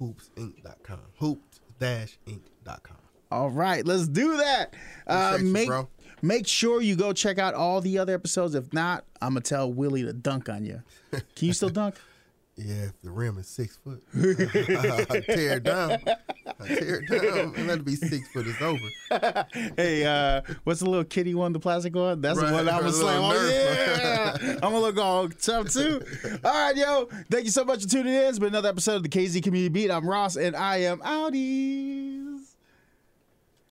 hoopsinc.com. 0.00 0.98
Hoops-inc.com. 1.20 2.96
All 3.30 3.50
right, 3.50 3.86
let's 3.86 4.08
do 4.08 4.38
that. 4.38 4.74
Uh, 5.06 5.34
Appreciate 5.36 5.46
you, 5.46 5.52
make 5.68 5.86
make 6.22 6.46
sure 6.48 6.80
you 6.82 6.96
go 6.96 7.12
check 7.12 7.38
out 7.38 7.54
all 7.54 7.80
the 7.80 7.98
other 7.98 8.12
episodes. 8.12 8.56
If 8.56 8.72
not, 8.72 9.04
I'm 9.22 9.30
gonna 9.34 9.42
tell 9.42 9.72
Willie 9.72 10.02
to 10.02 10.12
dunk 10.12 10.48
on 10.48 10.64
you. 10.64 10.82
Can 11.12 11.22
you 11.46 11.52
still 11.52 11.68
dunk? 11.70 11.94
Yeah, 12.62 12.84
if 12.84 13.00
the 13.02 13.10
rim 13.10 13.38
is 13.38 13.46
six 13.46 13.78
foot, 13.78 14.02
I 14.14 15.20
tear 15.20 15.56
it 15.56 15.62
down. 15.62 15.92
I 16.60 16.66
tear 16.68 17.02
it 17.02 17.08
down, 17.22 17.54
and 17.56 17.66
let 17.68 17.78
it 17.78 17.84
be 17.86 17.96
six 17.96 18.28
foot. 18.28 18.46
It's 18.46 18.60
over. 18.60 19.46
hey, 19.76 20.04
uh, 20.04 20.42
what's 20.64 20.80
the 20.80 20.90
little 20.90 21.04
kitty 21.04 21.34
one, 21.34 21.54
the 21.54 21.58
plastic 21.60 21.94
one? 21.94 22.20
That's 22.20 22.38
the 22.38 22.44
Right, 22.44 22.52
one 22.52 22.68
I'm 22.68 22.80
gonna 22.80 22.92
slam. 22.92 23.22
Oh, 23.24 23.48
yeah. 23.48 24.36
I'm 24.54 24.60
gonna 24.60 24.80
look 24.80 24.98
all 24.98 25.28
tough 25.30 25.70
too. 25.70 26.02
All 26.44 26.52
right, 26.52 26.76
yo. 26.76 27.08
Thank 27.30 27.46
you 27.46 27.50
so 27.50 27.64
much 27.64 27.82
for 27.84 27.88
tuning 27.88 28.14
in. 28.14 28.24
It's 28.24 28.38
been 28.38 28.48
another 28.48 28.68
episode 28.68 28.96
of 28.96 29.02
the 29.04 29.08
KZ 29.08 29.42
Community 29.42 29.70
Beat. 29.70 29.90
I'm 29.90 30.06
Ross, 30.08 30.36
and 30.36 30.54
I 30.54 30.78
am 30.82 30.98
outie. 30.98 32.29